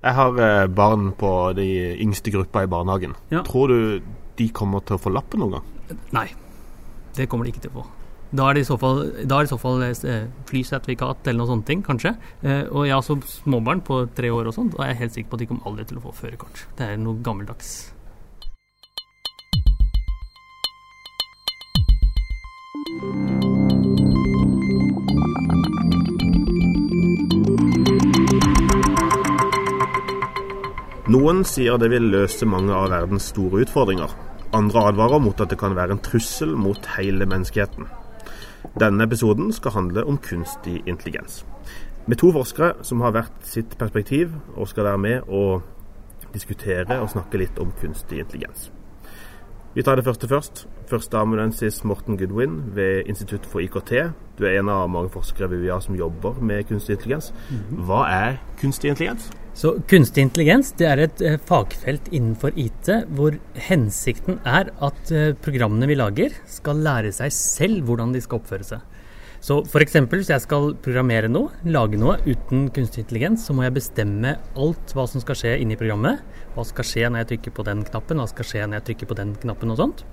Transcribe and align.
Jeg 0.00 0.16
har 0.16 0.38
eh, 0.40 0.66
barn 0.72 1.10
på 1.12 1.30
de 1.58 1.68
yngste 2.00 2.32
gruppa 2.32 2.64
i 2.64 2.70
barnehagen. 2.70 3.12
Ja. 3.32 3.42
Tror 3.44 3.68
du 3.68 4.00
de 4.40 4.46
kommer 4.56 4.80
til 4.80 4.96
å 4.96 5.02
få 5.02 5.12
lappen 5.12 5.42
noen 5.42 5.58
gang? 5.58 5.98
Nei, 6.16 6.28
det 7.18 7.28
kommer 7.28 7.44
de 7.44 7.52
ikke 7.52 7.66
til 7.66 7.74
å 7.74 7.82
få. 7.82 7.86
Da 8.30 8.46
er 8.46 8.56
det 8.56 8.62
i 8.62 8.68
så 8.68 8.78
fall, 8.80 9.02
er 9.10 9.44
i 9.44 9.50
så 9.50 9.58
fall 9.60 9.82
eh, 9.84 10.24
flysertifikat 10.48 11.26
eller 11.26 11.42
noen 11.42 11.52
sånne 11.52 11.68
ting, 11.68 11.84
kanskje. 11.84 12.14
Eh, 12.40 12.62
og 12.70 12.86
jeg 12.86 12.94
har 12.94 13.02
også 13.02 13.18
småbarn 13.42 13.84
på 13.84 14.04
tre 14.16 14.32
år 14.32 14.48
og 14.48 14.56
sånn, 14.56 14.72
jeg 14.78 14.88
er 14.88 15.00
helt 15.02 15.16
sikker 15.18 15.32
på 15.32 15.40
at 15.40 15.44
de 15.44 15.50
kommer 15.52 15.68
aldri 15.68 15.88
til 15.90 16.00
å 16.00 16.06
få 16.08 16.16
førerkort. 16.22 16.64
Det 16.78 16.94
er 16.94 17.00
noe 17.02 17.20
gammeldags. 17.20 17.90
Noen 31.10 31.40
sier 31.48 31.78
det 31.80 31.88
vil 31.90 32.04
løse 32.12 32.46
mange 32.46 32.70
av 32.76 32.90
verdens 32.92 33.30
store 33.32 33.64
utfordringer. 33.64 34.12
Andre 34.54 34.82
advarer 34.92 35.18
mot 35.18 35.40
at 35.42 35.50
det 35.50 35.56
kan 35.58 35.72
være 35.74 35.96
en 35.96 36.02
trussel 36.06 36.52
mot 36.54 36.84
hele 36.94 37.26
menneskeheten. 37.26 37.88
Denne 38.78 39.08
episoden 39.08 39.48
skal 39.56 39.74
handle 39.74 40.04
om 40.06 40.20
kunstig 40.22 40.76
intelligens. 40.84 41.40
Med 42.06 42.20
to 42.20 42.30
forskere 42.36 42.84
som 42.86 43.02
har 43.02 43.16
hvert 43.16 43.42
sitt 43.48 43.74
perspektiv 43.80 44.36
og 44.54 44.70
skal 44.70 44.86
være 44.86 45.02
med 45.02 45.26
og 45.26 45.64
diskutere 46.36 47.00
og 47.00 47.10
snakke 47.10 47.42
litt 47.42 47.58
om 47.58 47.74
kunstig 47.80 48.22
intelligens. 48.22 48.68
Vi 49.74 49.82
tar 49.82 49.98
det 49.98 50.06
første 50.06 50.30
først. 50.30 50.64
Førsteamanuensis 50.90 51.82
Morten 51.84 52.18
Goodwin 52.20 52.60
ved 52.76 53.10
Institutt 53.10 53.46
for 53.50 53.58
IKT. 53.64 53.96
Du 54.38 54.46
er 54.46 54.60
en 54.60 54.70
av 54.70 54.86
mange 54.90 55.10
forskere 55.10 55.50
ved 55.50 55.64
UiA 55.64 55.80
som 55.82 55.98
jobber 55.98 56.38
med 56.38 56.68
kunstig 56.70 57.00
intelligens. 57.00 57.32
Hva 57.82 58.04
er 58.06 58.42
kunstig 58.62 58.94
intelligens? 58.94 59.32
Så 59.56 59.74
kunstig 59.90 60.22
intelligens 60.24 60.70
det 60.78 60.86
er 60.86 61.02
et 61.04 61.22
eh, 61.26 61.40
fagfelt 61.48 62.06
innenfor 62.14 62.54
IT 62.58 62.88
hvor 63.16 63.34
hensikten 63.68 64.38
er 64.46 64.70
at 64.78 65.10
eh, 65.12 65.34
programmene 65.42 65.88
vi 65.90 65.98
lager 65.98 66.36
skal 66.48 66.80
lære 66.84 67.10
seg 67.12 67.34
selv 67.34 67.82
hvordan 67.88 68.14
de 68.14 68.22
skal 68.22 68.40
oppføre 68.40 68.68
seg. 68.68 68.86
Så 69.40 69.62
f.eks. 69.64 69.96
hvis 70.12 70.30
jeg 70.30 70.44
skal 70.44 70.74
programmere 70.84 71.28
noe, 71.32 71.48
lage 71.64 71.96
noe 71.98 72.18
uten 72.26 72.66
kunstig 72.76 73.06
intelligens, 73.06 73.46
så 73.46 73.56
må 73.56 73.64
jeg 73.64 73.78
bestemme 73.78 74.34
alt 74.36 74.92
hva 74.92 75.06
som 75.08 75.22
skal 75.24 75.38
skje 75.40 75.54
inni 75.62 75.78
programmet. 75.80 76.20
Hva 76.52 76.64
skal 76.68 76.84
skje 76.84 77.08
når 77.08 77.22
jeg 77.22 77.30
trykker 77.32 77.54
på 77.56 77.64
den 77.70 77.80
knappen, 77.88 78.20
hva 78.20 78.28
skal 78.28 78.48
skje 78.50 78.66
når 78.66 78.80
jeg 78.80 78.86
trykker 78.90 79.10
på 79.10 79.16
den 79.16 79.32
knappen 79.40 79.72
og 79.72 79.80
sånt. 79.80 80.04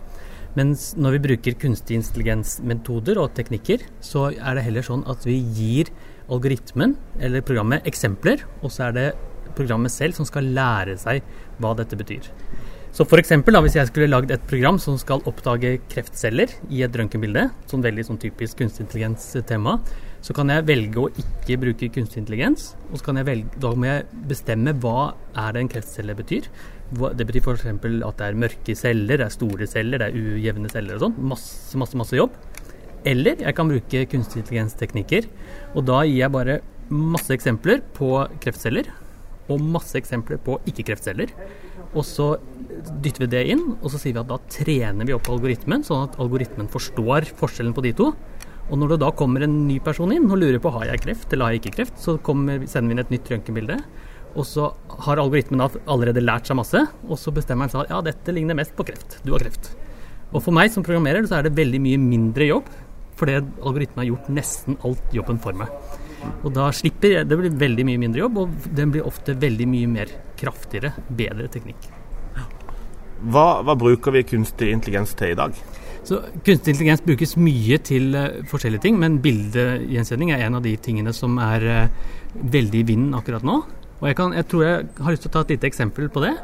Mens 0.55 0.93
når 0.97 1.17
vi 1.17 1.23
bruker 1.27 1.57
kunstig 1.59 1.99
intelligens-metoder 1.99 3.19
og 3.19 3.35
teknikker, 3.37 3.83
så 3.99 4.29
er 4.31 4.57
det 4.57 4.63
heller 4.69 4.87
sånn 4.87 5.03
at 5.11 5.27
vi 5.27 5.35
gir 5.59 5.91
algoritmen 6.31 6.95
eller 7.19 7.43
programmet 7.45 7.85
eksempler, 7.87 8.47
og 8.63 8.71
så 8.73 8.87
er 8.87 8.95
det 8.95 9.09
programmet 9.57 9.93
selv 9.93 10.17
som 10.17 10.27
skal 10.27 10.47
lære 10.55 10.97
seg 11.01 11.25
hva 11.61 11.73
dette 11.77 11.97
betyr. 11.99 12.29
Så 12.97 13.05
for 13.05 13.21
eksempel, 13.21 13.53
da, 13.53 13.61
Hvis 13.61 13.75
jeg 13.77 13.89
skulle 13.91 14.09
lagd 14.09 14.31
et 14.33 14.45
program 14.49 14.79
som 14.81 14.95
skal 14.97 15.21
oppdage 15.29 15.75
kreftceller 15.91 16.49
i 16.73 16.81
et 16.81 16.95
røntgenbilde, 16.97 17.43
sånn 17.69 17.83
veldig 17.85 18.05
sånn 18.07 18.17
typisk 18.17 18.57
kunstig 18.57 18.87
intelligens-tema, 18.87 19.75
så 20.25 20.33
kan 20.33 20.49
jeg 20.49 20.65
velge 20.65 21.03
å 21.03 21.11
ikke 21.13 21.59
bruke 21.61 21.91
kunstig 21.93 22.23
intelligens. 22.23 22.75
og 22.91 23.05
velge, 23.05 23.59
Da 23.59 23.69
må 23.75 23.85
jeg 23.85 24.05
bestemme 24.27 24.73
hva 24.73 25.13
er 25.35 25.53
det 25.53 25.61
en 25.61 25.69
kreftcelle 25.69 26.15
betyr. 26.15 26.49
Det 26.91 27.27
betyr 27.27 27.41
f.eks. 27.43 27.65
at 27.65 28.17
det 28.17 28.25
er 28.25 28.33
mørke 28.33 28.75
celler, 28.75 29.17
det 29.17 29.25
er 29.27 29.29
store 29.29 29.67
celler, 29.67 29.99
det 29.99 30.07
er 30.07 30.17
ujevne 30.17 30.69
celler 30.71 30.95
og 30.95 31.01
sånn. 31.01 31.21
Masse, 31.21 31.77
masse, 31.77 31.95
masse 31.95 32.15
jobb. 32.15 32.31
Eller 33.05 33.35
jeg 33.35 33.53
kan 33.53 33.67
bruke 33.69 34.07
kunstig 34.09 34.41
intelligens-teknikker. 34.41 35.27
Og 35.75 35.85
da 35.85 36.01
gir 36.01 36.23
jeg 36.23 36.31
bare 36.31 36.61
masse 36.89 37.29
eksempler 37.29 37.83
på 37.93 38.27
kreftceller 38.41 38.89
og 39.47 39.63
masse 39.63 39.97
eksempler 39.99 40.39
på 40.43 40.57
ikke-kreftceller. 40.69 41.31
Og 41.93 42.03
så 42.05 42.33
dytter 43.03 43.25
vi 43.25 43.29
det 43.31 43.43
inn, 43.53 43.63
og 43.77 43.91
så 43.91 44.01
sier 44.01 44.17
vi 44.17 44.21
at 44.21 44.29
da 44.29 44.39
trener 44.51 45.07
vi 45.07 45.15
opp 45.15 45.29
algoritmen, 45.31 45.85
sånn 45.87 46.07
at 46.09 46.19
algoritmen 46.21 46.69
forstår 46.71 47.29
forskjellen 47.39 47.75
på 47.77 47.85
de 47.85 47.93
to. 47.97 48.11
Og 48.67 48.75
når 48.81 48.93
det 48.93 48.99
da 49.05 49.13
kommer 49.15 49.45
en 49.45 49.61
ny 49.69 49.77
person 49.83 50.11
inn 50.11 50.27
og 50.27 50.41
lurer 50.41 50.59
på 50.63 50.73
har 50.75 50.89
jeg 50.89 51.05
kreft 51.05 51.31
eller 51.31 51.47
har 51.47 51.55
jeg 51.55 51.63
ikke 51.63 51.77
kreft, 51.79 51.99
så 52.03 52.17
kommer, 52.19 52.65
sender 52.67 52.91
vi 52.91 52.97
inn 52.97 53.03
et 53.05 53.13
nytt 53.15 53.31
røntgenbilde. 53.31 53.79
Og 54.37 54.45
så 54.45 54.67
har 55.07 55.21
algoritmen 55.21 55.63
allerede 55.63 56.23
lært 56.23 56.49
seg 56.49 56.59
masse, 56.59 56.83
og 57.07 57.19
så 57.19 57.31
bestemmer 57.33 57.65
den 57.65 57.73
seg 57.73 57.85
at 57.85 57.93
ja, 57.95 58.01
dette 58.11 58.35
ligner 58.35 58.57
mest 58.59 58.75
på 58.77 58.85
kreft. 58.89 59.21
Du 59.23 59.31
har 59.33 59.45
kreft. 59.45 59.71
Og 60.35 60.41
for 60.43 60.51
meg 60.51 60.73
som 60.73 60.83
programmerer 60.83 61.23
så 61.25 61.39
er 61.39 61.47
det 61.47 61.55
veldig 61.55 61.79
mye 61.81 62.01
mindre 62.01 62.49
jobb, 62.49 62.67
fordi 63.17 63.39
algoritmen 63.39 64.03
har 64.03 64.11
gjort 64.11 64.29
nesten 64.33 64.77
alt 64.87 65.15
jobben 65.15 65.39
for 65.41 65.57
meg. 65.57 65.71
Og 66.43 66.51
da 66.53 66.67
slipper 66.73 67.19
jeg, 67.19 67.27
Det 67.29 67.37
blir 67.37 67.53
veldig 67.53 67.85
mye 67.85 68.01
mindre 68.01 68.23
jobb, 68.23 68.37
og 68.37 68.69
den 68.75 68.91
blir 68.93 69.05
ofte 69.05 69.37
veldig 69.37 69.67
mye 69.69 69.87
mer 69.87 70.13
kraftigere, 70.37 70.93
bedre 71.09 71.47
teknikk. 71.53 71.89
Hva, 73.17 73.63
hva 73.65 73.73
bruker 73.77 74.13
vi 74.13 74.25
kunstig 74.29 74.69
intelligens 74.73 75.15
til 75.17 75.33
i 75.33 75.37
dag? 75.37 75.55
Så 76.07 76.21
Kunstig 76.45 76.75
intelligens 76.75 77.01
brukes 77.03 77.33
mye 77.41 77.79
til 77.83 78.13
uh, 78.15 78.43
forskjellige 78.47 78.85
ting, 78.85 78.99
men 79.01 79.17
bildegjenkjenning 79.23 80.31
er 80.31 80.45
en 80.45 80.59
av 80.59 80.63
de 80.63 80.75
tingene 80.79 81.13
som 81.15 81.35
er 81.41 81.65
uh, 81.67 82.11
veldig 82.37 82.83
i 82.83 82.87
vinden 82.87 83.17
akkurat 83.17 83.45
nå. 83.47 83.57
Og 83.97 84.05
jeg, 84.05 84.17
kan, 84.19 84.35
jeg, 84.37 84.45
tror 84.47 84.63
jeg 84.63 84.85
har 85.01 85.15
lyst 85.15 85.25
til 85.25 85.31
å 85.31 85.35
ta 85.35 85.43
et 85.43 85.55
lite 85.55 85.67
eksempel 85.67 86.11
på 86.13 86.21
det. 86.23 86.35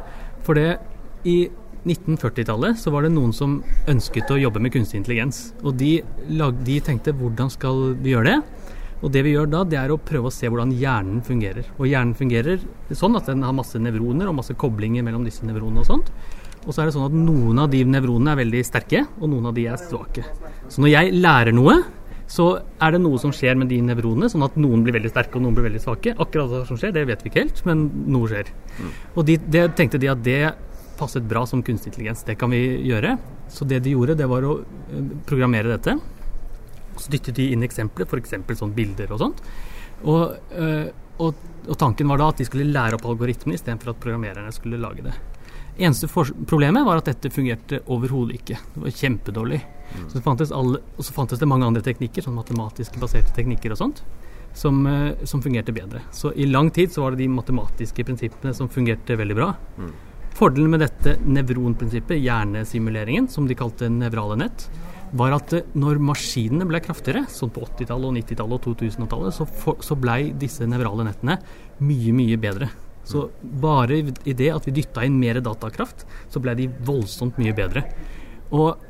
For 0.43 0.57
det 0.57 0.81
i 1.29 1.37
1940-tallet 1.83 2.79
så 2.79 2.91
var 2.93 3.03
det 3.03 3.13
noen 3.13 3.33
som 3.35 3.57
ønsket 3.91 4.31
å 4.31 4.39
jobbe 4.39 4.61
med 4.63 4.73
kunstig 4.75 5.01
intelligens. 5.01 5.49
Og 5.63 5.75
de, 5.79 5.97
lag, 6.31 6.55
de 6.63 6.77
tenkte 6.83 7.15
hvordan 7.17 7.51
skal 7.51 7.97
vi 7.99 8.13
gjøre 8.13 8.29
det? 8.31 8.69
Og 9.03 9.11
det 9.11 9.25
vi 9.25 9.33
gjør 9.33 9.49
da, 9.51 9.63
det 9.67 9.79
er 9.81 9.91
å 9.91 9.99
prøve 9.99 10.29
å 10.29 10.33
se 10.33 10.47
hvordan 10.47 10.71
hjernen 10.79 11.19
fungerer. 11.27 11.67
Og 11.75 11.89
hjernen 11.89 12.15
fungerer 12.15 12.61
sånn 12.95 13.19
at 13.19 13.27
den 13.27 13.43
har 13.43 13.55
masse 13.55 13.79
nevroner 13.81 14.31
og 14.31 14.37
masse 14.37 14.55
koblinger 14.55 15.03
mellom 15.03 15.25
disse 15.27 15.43
nevronene 15.47 15.83
og 15.83 15.89
sånt. 15.89 16.13
Og 16.63 16.71
så 16.71 16.81
er 16.81 16.87
det 16.87 16.95
sånn 16.95 17.09
at 17.09 17.17
noen 17.17 17.59
av 17.59 17.67
de 17.73 17.81
nevronene 17.83 18.31
er 18.31 18.39
veldig 18.39 18.61
sterke, 18.63 19.03
og 19.19 19.27
noen 19.33 19.49
av 19.49 19.57
de 19.57 19.67
er 19.67 19.81
svake. 19.81 20.23
Så 20.71 20.79
når 20.79 20.93
jeg 20.93 21.19
lærer 21.19 21.51
noe, 21.55 21.81
så 22.31 22.47
er 22.81 22.95
det 22.95 23.01
noe 23.03 23.19
som 23.19 23.33
skjer 23.35 23.57
med 23.59 23.67
de 23.69 23.81
nevronene, 23.83 24.29
sånn 24.31 24.45
at 24.45 24.55
noen 24.55 24.85
blir 24.85 24.95
veldig 24.95 25.11
sterke 25.11 25.35
og 25.37 25.43
noen 25.43 25.57
blir 25.57 25.67
veldig 25.67 25.81
svake. 25.83 26.15
Akkurat 26.15 26.47
hva 26.49 26.63
som 26.69 26.79
skjer, 26.79 26.93
det 26.95 27.03
vet 27.09 27.25
vi 27.25 27.33
ikke 27.33 27.43
helt, 27.43 27.59
men 27.67 27.89
noe 28.15 28.29
skjer. 28.31 28.53
Mm. 28.79 28.93
Og 29.13 29.27
de, 29.27 29.35
det 29.53 29.65
tenkte 29.77 29.99
de 29.99 30.09
at 30.13 30.23
det 30.23 30.39
passet 30.97 31.25
bra 31.27 31.45
som 31.49 31.63
kunstig 31.63 31.91
intelligens. 31.91 32.23
Det 32.27 32.35
kan 32.39 32.51
vi 32.53 32.61
gjøre. 32.87 33.17
Så 33.51 33.65
det 33.69 33.83
de 33.85 33.93
gjorde, 33.95 34.17
det 34.19 34.27
var 34.29 34.45
å 34.47 34.57
eh, 34.61 35.13
programmere 35.29 35.75
dette. 35.75 35.97
Så 36.97 37.11
dyttet 37.13 37.37
de 37.39 37.51
inn 37.53 37.65
eksempler, 37.65 38.07
f.eks. 38.09 38.35
sånn 38.59 38.75
bilder 38.75 39.13
og 39.13 39.21
sånt. 39.21 39.43
Og, 40.03 40.35
øh, 40.59 40.87
og, 41.23 41.45
og, 41.67 41.75
tanken 41.79 42.09
var 42.11 42.19
da 42.19 42.31
at 42.33 42.41
de 42.41 42.47
skulle 42.47 42.69
lære 42.69 42.97
opp 42.97 43.07
algoritmene 43.07 43.57
istedenfor 43.57 43.93
at 43.93 44.01
programmererne 44.03 44.51
skulle 44.55 44.81
lage 44.81 45.05
det. 45.05 45.13
Eneste 45.77 46.09
problemet 46.45 46.85
var 46.85 46.99
at 46.99 47.07
dette 47.09 47.31
fungerte 47.33 47.79
overhodet 47.89 48.37
ikke. 48.41 48.59
Det 48.75 48.83
var 48.83 48.93
kjempedårlig. 48.99 49.61
Mm. 49.93 50.09
Så 50.09 50.21
alle, 50.53 50.81
og 50.97 51.05
så 51.05 51.13
fantes 51.13 51.41
det 51.41 51.49
mange 51.49 51.65
andre 51.65 51.81
teknikker, 51.85 52.25
sånn 52.25 52.37
matematisk 52.37 52.97
baserte 53.01 53.33
teknikker 53.33 53.73
og 53.73 53.79
sånt, 53.79 54.03
som, 54.53 54.85
øh, 54.85 55.25
som, 55.25 55.41
fungerte 55.41 55.73
bedre. 55.73 56.01
Så 56.11 56.33
i 56.35 56.45
lang 56.45 56.69
tid 56.71 56.93
så 56.93 57.01
var 57.01 57.11
det 57.11 57.23
de 57.23 57.29
matematiske 57.29 58.05
prinsippene 58.05 58.53
som 58.53 58.69
fungerte 58.69 59.17
veldig 59.17 59.37
bra. 59.37 59.53
Mm. 59.77 59.93
Fordelen 60.33 60.73
med 60.73 60.81
dette 60.81 61.17
nevronprinsippet, 61.29 62.21
hjernesimuleringen, 62.23 63.29
som 63.29 63.45
de 63.47 63.57
kalte 63.57 63.89
nevrale 63.91 64.39
nett, 64.41 64.65
var 65.13 65.35
at 65.35 65.53
når 65.77 65.99
maskinene 66.01 66.65
ble 66.65 66.81
kraftigere, 66.81 67.27
sånn 67.29 67.51
på 67.53 67.61
80-tallet, 67.67 68.07
og 68.09 68.15
90-tallet 68.17 68.65
og 68.71 68.79
2000-tallet, 68.81 69.35
så, 69.37 69.75
så 69.85 69.97
blei 69.99 70.31
disse 70.41 70.65
nevrale 70.69 71.05
nettene 71.05 71.37
mye, 71.85 72.15
mye 72.17 72.39
bedre. 72.41 72.71
Så 73.05 73.27
bare 73.41 73.99
i 73.99 74.33
det 74.33 74.49
at 74.55 74.65
vi 74.65 74.73
dytta 74.79 75.03
inn 75.05 75.19
mer 75.19 75.37
datakraft, 75.43 76.07
så 76.31 76.41
ble 76.41 76.55
de 76.57 76.69
voldsomt 76.87 77.37
mye 77.37 77.53
bedre. 77.57 77.85
Og 78.55 78.81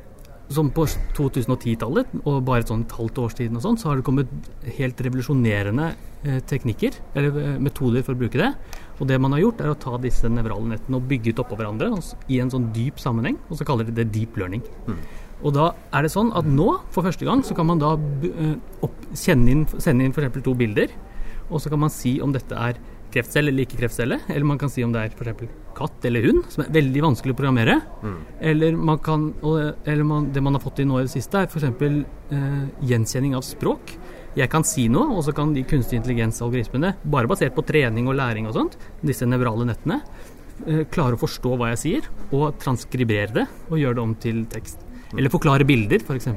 sånn 0.55 0.71
på 0.75 0.85
2010-tallet, 1.17 2.15
og 2.23 2.41
bare 2.47 2.63
et 2.63 2.95
halvt 2.97 3.19
års 3.23 3.35
tid, 3.37 3.53
og 3.55 3.63
sånn, 3.63 3.79
så 3.79 3.89
har 3.89 3.99
det 3.99 4.05
kommet 4.07 4.31
helt 4.77 5.01
revolusjonerende 5.05 5.89
eh, 6.23 6.39
teknikker, 6.49 6.97
eller 7.13 7.39
eh, 7.41 7.59
metoder 7.63 8.05
for 8.05 8.15
å 8.15 8.21
bruke 8.21 8.39
det. 8.39 8.51
Og 8.99 9.09
det 9.09 9.19
man 9.21 9.35
har 9.35 9.43
gjort, 9.43 9.63
er 9.63 9.73
å 9.73 9.79
ta 9.79 9.97
disse 10.01 10.29
nevrale 10.31 10.73
nettene 10.73 10.99
og 10.99 11.09
bygge 11.09 11.33
ut 11.33 11.43
oppå 11.43 11.59
hverandre 11.59 11.91
i 12.31 12.39
en 12.43 12.53
sånn 12.53 12.69
dyp 12.75 13.01
sammenheng, 13.01 13.39
og 13.49 13.59
så 13.59 13.67
kaller 13.67 13.89
de 13.89 13.97
det 13.99 14.11
deep 14.15 14.37
learning. 14.39 14.63
Mm. 14.87 15.01
Og 15.43 15.55
da 15.57 15.71
er 15.91 16.05
det 16.05 16.13
sånn 16.13 16.31
at 16.37 16.47
nå, 16.47 16.69
for 16.93 17.03
første 17.05 17.27
gang, 17.27 17.43
så 17.43 17.55
kan 17.57 17.67
man 17.67 17.81
da 17.81 17.97
uh, 17.97 18.53
opp, 18.85 19.01
inn, 19.11 19.65
sende 19.75 20.05
inn 20.05 20.13
f.eks. 20.15 20.39
to 20.45 20.53
bilder, 20.55 20.93
og 21.49 21.59
så 21.59 21.71
kan 21.73 21.81
man 21.83 21.91
si 21.91 22.15
om 22.23 22.31
dette 22.31 22.55
er 22.55 22.79
kreftcelle 23.13 23.51
eller 23.53 23.67
ikke 23.67 23.79
kreftcelle, 23.79 24.19
eller 24.27 24.47
man 24.47 24.59
kan 24.61 24.71
si 24.71 24.83
om 24.85 24.93
det 24.93 25.03
er 25.03 25.13
f.eks. 25.13 25.53
katt 25.77 26.07
eller 26.09 26.25
hund, 26.27 26.43
som 26.53 26.65
er 26.65 26.73
veldig 26.75 27.03
vanskelig 27.05 27.35
å 27.35 27.37
programmere. 27.39 27.77
Mm. 28.03 28.17
Eller, 28.51 28.79
man 28.91 28.99
kan, 29.03 29.29
eller 29.43 30.07
man, 30.07 30.31
det 30.33 30.43
man 30.45 30.57
har 30.57 30.63
fått 30.63 30.81
i 30.83 30.87
nå 30.87 30.99
i 30.99 31.05
det 31.07 31.13
siste, 31.13 31.43
er 31.43 31.49
f.eks. 31.49 31.93
Eh, 32.33 32.59
gjenkjenning 32.89 33.37
av 33.37 33.45
språk. 33.47 33.95
Jeg 34.37 34.49
kan 34.49 34.65
si 34.65 34.87
noe, 34.89 35.13
og 35.13 35.25
så 35.27 35.33
kan 35.35 35.53
de 35.53 35.65
kunstig 35.69 35.99
intelligens-algoritmene, 35.99 36.95
bare 37.05 37.29
basert 37.29 37.53
på 37.53 37.65
trening 37.69 38.09
og 38.09 38.17
læring 38.17 38.49
og 38.49 38.57
sånt, 38.57 38.77
disse 39.05 39.27
nevrale 39.29 39.67
nettene, 39.69 40.01
eh, 40.65 40.83
klare 40.93 41.17
å 41.17 41.21
forstå 41.21 41.55
hva 41.57 41.73
jeg 41.73 41.83
sier, 41.85 42.11
og 42.33 42.57
transkribere 42.61 43.33
det 43.41 43.47
og 43.69 43.77
gjøre 43.77 43.99
det 43.99 44.05
om 44.07 44.15
til 44.27 44.45
tekst. 44.49 44.81
Eller 45.13 45.29
forklare 45.29 45.67
bilder, 45.69 46.01
f.eks. 46.01 46.31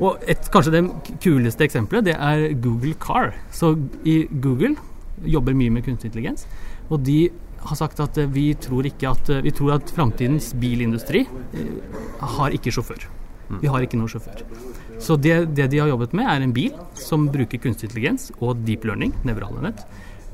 Og 0.00 0.22
et, 0.32 0.46
kanskje 0.52 0.72
det 0.72 1.16
kuleste 1.20 1.66
eksempelet 1.66 2.06
det 2.08 2.14
er 2.16 2.46
Google 2.64 2.94
Car. 3.00 3.34
Så 3.52 3.74
i 4.08 4.22
Google 4.40 4.78
jobber 5.24 5.56
mye 5.56 5.72
med 5.72 5.84
kunstig 5.86 6.10
intelligens. 6.10 6.46
Og 6.90 7.02
de 7.06 7.30
har 7.60 7.76
sagt 7.76 8.00
at 8.00 8.16
vi 8.32 8.50
tror 8.56 8.86
ikke 8.88 9.10
at 9.10 9.30
Vi 9.44 9.52
tror 9.52 9.74
at 9.76 9.90
framtidens 9.92 10.52
bilindustri 10.54 11.26
har 12.20 12.56
ikke 12.56 12.72
sjåfør. 12.72 13.08
Vi 13.60 13.68
har 13.68 13.82
ikke 13.82 13.98
noen 13.98 14.08
sjåfør. 14.08 14.44
Så 15.00 15.16
det, 15.16 15.54
det, 15.56 15.70
de 15.72 15.80
har 15.80 15.88
jobbet 15.90 16.12
med, 16.14 16.28
er 16.28 16.44
en 16.44 16.54
bil 16.54 16.72
som 16.94 17.26
bruker 17.32 17.58
kunstig 17.58 17.88
intelligens 17.88 18.30
og 18.38 18.62
deep 18.66 18.84
learning, 18.84 19.14
nevrale 19.24 19.74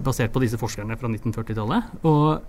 basert 0.02 0.32
på 0.34 0.42
disse 0.42 0.58
forskerne 0.60 0.96
fra 1.00 1.08
1940-tallet. 1.08 1.92
Og 2.04 2.42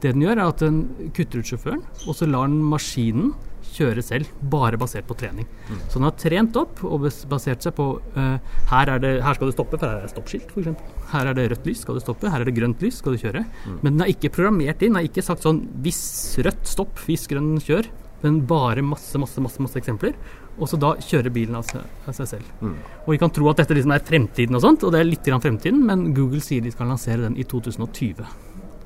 det 0.00 0.14
den 0.14 0.24
gjør, 0.24 0.38
er 0.38 0.46
at 0.48 0.62
den 0.62 1.10
kutter 1.16 1.42
ut 1.42 1.50
sjåføren, 1.50 1.82
og 2.06 2.16
så 2.16 2.28
lar 2.28 2.48
den 2.48 2.62
maskinen 2.64 3.34
kjøre 3.74 4.04
selv, 4.04 4.30
bare 4.52 4.78
basert 4.80 5.06
på 5.08 5.16
trening. 5.18 5.48
Mm. 5.68 5.80
Så 5.88 5.98
den 5.98 6.06
har 6.08 6.14
trent 6.20 6.58
opp 6.60 6.84
og 6.86 7.08
basert 7.30 7.66
seg 7.66 7.74
på 7.76 7.88
uh, 8.16 8.54
her, 8.70 8.94
det, 9.02 9.16
her, 9.24 9.38
skal 9.38 9.50
du 9.50 9.56
stoppe, 9.56 9.80
for 9.80 9.88
her 9.90 10.00
er 10.00 10.06
det 10.06 10.14
stoppskilt 10.14 10.54
f.eks. 10.54 10.94
Her 11.10 11.30
er 11.30 11.38
det 11.38 11.48
rødt 11.52 11.68
lys, 11.68 11.82
skal 11.84 11.98
du 11.98 12.04
stoppe. 12.04 12.30
Her 12.30 12.44
er 12.44 12.48
det 12.48 12.56
grønt 12.56 12.84
lys, 12.84 13.02
skal 13.02 13.16
du 13.16 13.20
kjøre. 13.20 13.44
Mm. 13.64 13.76
Men 13.82 13.90
den 13.90 14.04
har 14.04 14.14
ikke 14.14 14.32
programmert 14.36 14.80
inn, 14.80 14.94
den 14.94 15.00
har 15.00 15.10
ikke 15.10 15.26
sagt 15.26 15.46
sånn 15.46 15.64
hvis 15.84 16.00
rødt, 16.44 16.64
stopp, 16.70 17.04
hvis 17.08 17.28
grønn, 17.30 17.54
kjør. 17.64 17.90
Men 18.24 18.40
bare 18.48 18.80
masse, 18.84 19.18
masse, 19.20 19.42
masse, 19.44 19.60
masse 19.60 19.76
eksempler. 19.76 20.14
Og 20.54 20.70
så 20.70 20.78
da 20.80 20.94
kjører 21.02 21.34
bilen 21.34 21.58
av 21.58 21.66
seg, 21.66 21.82
av 22.06 22.16
seg 22.16 22.30
selv. 22.36 22.54
Mm. 22.62 22.78
Og 23.04 23.12
vi 23.12 23.20
kan 23.20 23.32
tro 23.34 23.50
at 23.50 23.60
dette 23.60 23.76
liksom 23.76 23.92
er 23.96 24.06
fremtiden 24.06 24.56
og 24.56 24.62
sånt, 24.64 24.86
og 24.86 24.94
det 24.94 25.02
er 25.02 25.10
litt 25.10 25.26
grann 25.26 25.42
fremtiden, 25.44 25.82
men 25.84 26.12
Google 26.16 26.42
sier 26.44 26.64
de 26.64 26.72
skal 26.72 26.88
lansere 26.88 27.26
den 27.26 27.36
i 27.36 27.46
2020. 27.50 28.22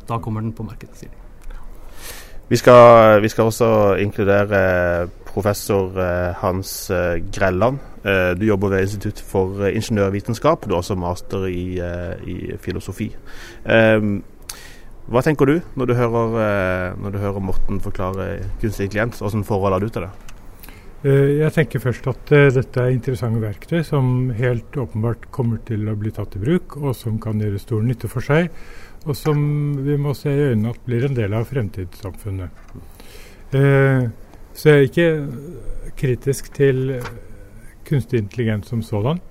Da 0.08 0.20
kommer 0.24 0.44
den 0.44 0.56
på 0.56 0.66
markedet, 0.66 0.96
sier 0.98 1.12
de. 1.12 1.27
Vi 2.48 2.56
skal, 2.56 3.20
vi 3.20 3.28
skal, 3.28 3.50
også 3.50 3.66
inkludere 4.00 5.08
professor 5.28 5.98
eh, 6.00 6.30
Hans 6.40 6.88
eh, 6.90 7.20
Grelland. 7.34 7.76
Eh, 8.00 8.32
du 8.40 8.46
jobber 8.48 8.72
ved 8.72 8.86
Institutt 8.86 9.20
for 9.20 9.66
ingeniørvitenskap. 9.68 10.64
Du 10.64 10.72
er 10.72 10.78
også 10.78 10.96
master 10.96 11.44
i, 11.44 11.76
i 12.24 12.56
filosofi. 12.56 13.10
Hva 15.08 15.22
tenker 15.24 15.48
du 15.48 15.54
når 15.76 15.88
du 15.88 15.94
hører, 15.96 16.96
når 17.00 17.12
du 17.12 17.20
hører 17.20 17.44
Morten 17.44 17.82
forklare 17.84 18.26
kunstig 18.62 18.88
intelligens? 18.88 19.20
Hvilket 19.20 19.48
forhold 19.48 19.76
har 19.76 19.84
du 19.84 19.88
til 19.92 20.08
det? 20.08 20.10
Jeg 21.04 21.52
tenker 21.54 21.80
først 21.84 22.08
at 22.10 22.32
dette 22.56 22.82
er 22.82 22.90
interessante 22.90 23.40
verktøy 23.44 23.84
som 23.86 24.32
helt 24.36 24.76
åpenbart 24.76 25.28
kommer 25.30 25.60
til 25.68 25.84
å 25.88 25.96
bli 26.00 26.10
tatt 26.16 26.34
i 26.36 26.42
bruk, 26.42 26.76
og 26.80 26.96
som 26.96 27.20
kan 27.22 27.40
gjøre 27.40 27.60
stor 27.62 27.84
nytte 27.84 28.10
for 28.10 28.24
seg 28.24 28.48
og 29.08 29.16
som 29.16 29.38
vi 29.84 29.96
må 30.00 30.12
se 30.16 30.32
i 30.32 30.48
øynene 30.50 30.74
at 30.74 30.82
blir 30.86 31.06
en 31.08 31.16
del 31.16 31.34
av 31.36 31.48
fremtidssamfunnet. 31.48 32.50
Eh, 33.56 34.08
så 34.52 34.74
jeg 34.74 34.76
er 34.76 34.88
ikke 34.88 35.08
kritisk 35.98 36.50
til 36.56 36.98
kunstig 37.88 38.20
intelligens 38.20 38.68
som 38.68 38.82
sådan, 38.84 39.22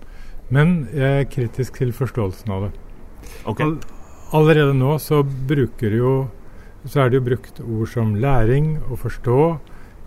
men 0.49 0.87
jeg 0.95 1.21
er 1.21 1.29
kritisk 1.29 1.77
til 1.77 1.93
forståelsen 1.93 2.53
av 2.55 2.67
det. 2.67 2.73
Okay. 3.45 3.67
All, 3.67 3.77
allerede 4.39 4.73
nå 4.77 4.97
så, 5.03 5.21
jo, 5.21 6.13
så 6.85 7.03
er 7.03 7.09
det 7.09 7.19
jo 7.19 7.27
brukt 7.27 7.61
ord 7.61 7.91
som 7.91 8.15
læring 8.15 8.77
og 8.89 8.99
forstå 9.03 9.41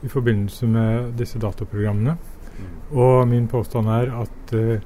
i 0.02 0.08
forbindelse 0.08 0.66
med 0.66 1.12
disse 1.20 1.38
dataprogrammene. 1.38 2.16
Mm. 2.16 2.96
Og 2.96 3.28
min 3.28 3.46
påstand 3.48 3.86
er 3.86 4.10
at 4.22 4.54
eh, 4.56 4.80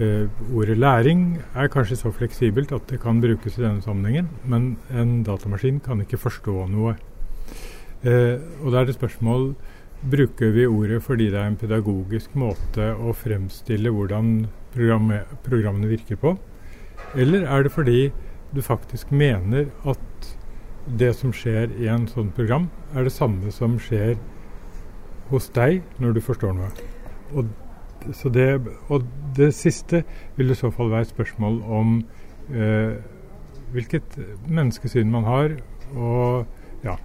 Uh, 0.00 0.30
ordet 0.56 0.78
læring 0.78 1.42
er 1.54 1.68
kanskje 1.68 1.98
så 2.00 2.12
fleksibelt 2.14 2.72
at 2.72 2.86
det 2.88 3.02
kan 3.02 3.20
brukes 3.20 3.58
i 3.58 3.62
denne 3.62 3.82
sammenhengen, 3.84 4.30
men 4.48 4.76
en 4.96 5.22
datamaskin 5.26 5.80
kan 5.84 6.00
ikke 6.00 6.16
forstå 6.16 6.54
noe. 6.72 6.94
Eh, 8.00 8.40
og 8.64 8.72
da 8.72 8.80
er 8.80 8.88
det 8.88 8.94
spørsmål 8.96 9.50
bruker 10.10 10.54
vi 10.54 10.64
ordet 10.64 11.02
fordi 11.04 11.26
det 11.28 11.36
er 11.36 11.50
en 11.50 11.58
pedagogisk 11.60 12.32
måte 12.40 12.94
å 12.96 13.12
fremstille 13.12 13.92
hvordan 13.92 14.46
programmene 14.72 15.90
virker 15.90 16.16
på, 16.16 16.32
eller 17.12 17.44
er 17.44 17.66
det 17.66 17.74
fordi 17.74 18.00
du 18.54 18.62
faktisk 18.64 19.12
mener 19.12 19.68
at 19.84 20.30
det 20.98 21.12
som 21.18 21.34
skjer 21.36 21.74
i 21.76 21.90
en 21.92 22.08
sånn 22.08 22.32
program, 22.32 22.70
er 22.96 23.04
det 23.04 23.12
samme 23.12 23.52
som 23.52 23.76
skjer 23.78 24.16
hos 25.28 25.50
deg 25.54 25.84
når 26.00 26.16
du 26.16 26.24
forstår 26.24 26.56
noe. 26.56 26.70
Og 27.36 27.52
det, 28.34 28.48
og 28.88 29.04
det 29.36 29.52
siste 29.54 30.04
vil 30.36 30.50
i 30.50 30.58
så 30.58 30.70
fall 30.74 30.90
være 30.92 31.08
et 31.08 31.12
spørsmål 31.14 31.60
om 31.62 31.98
eh, 32.54 32.96
hvilket 33.74 34.18
menneskesyn 34.48 35.10
man 35.10 35.24
har. 35.24 35.56
og 35.94 36.46
ja. 36.84 36.96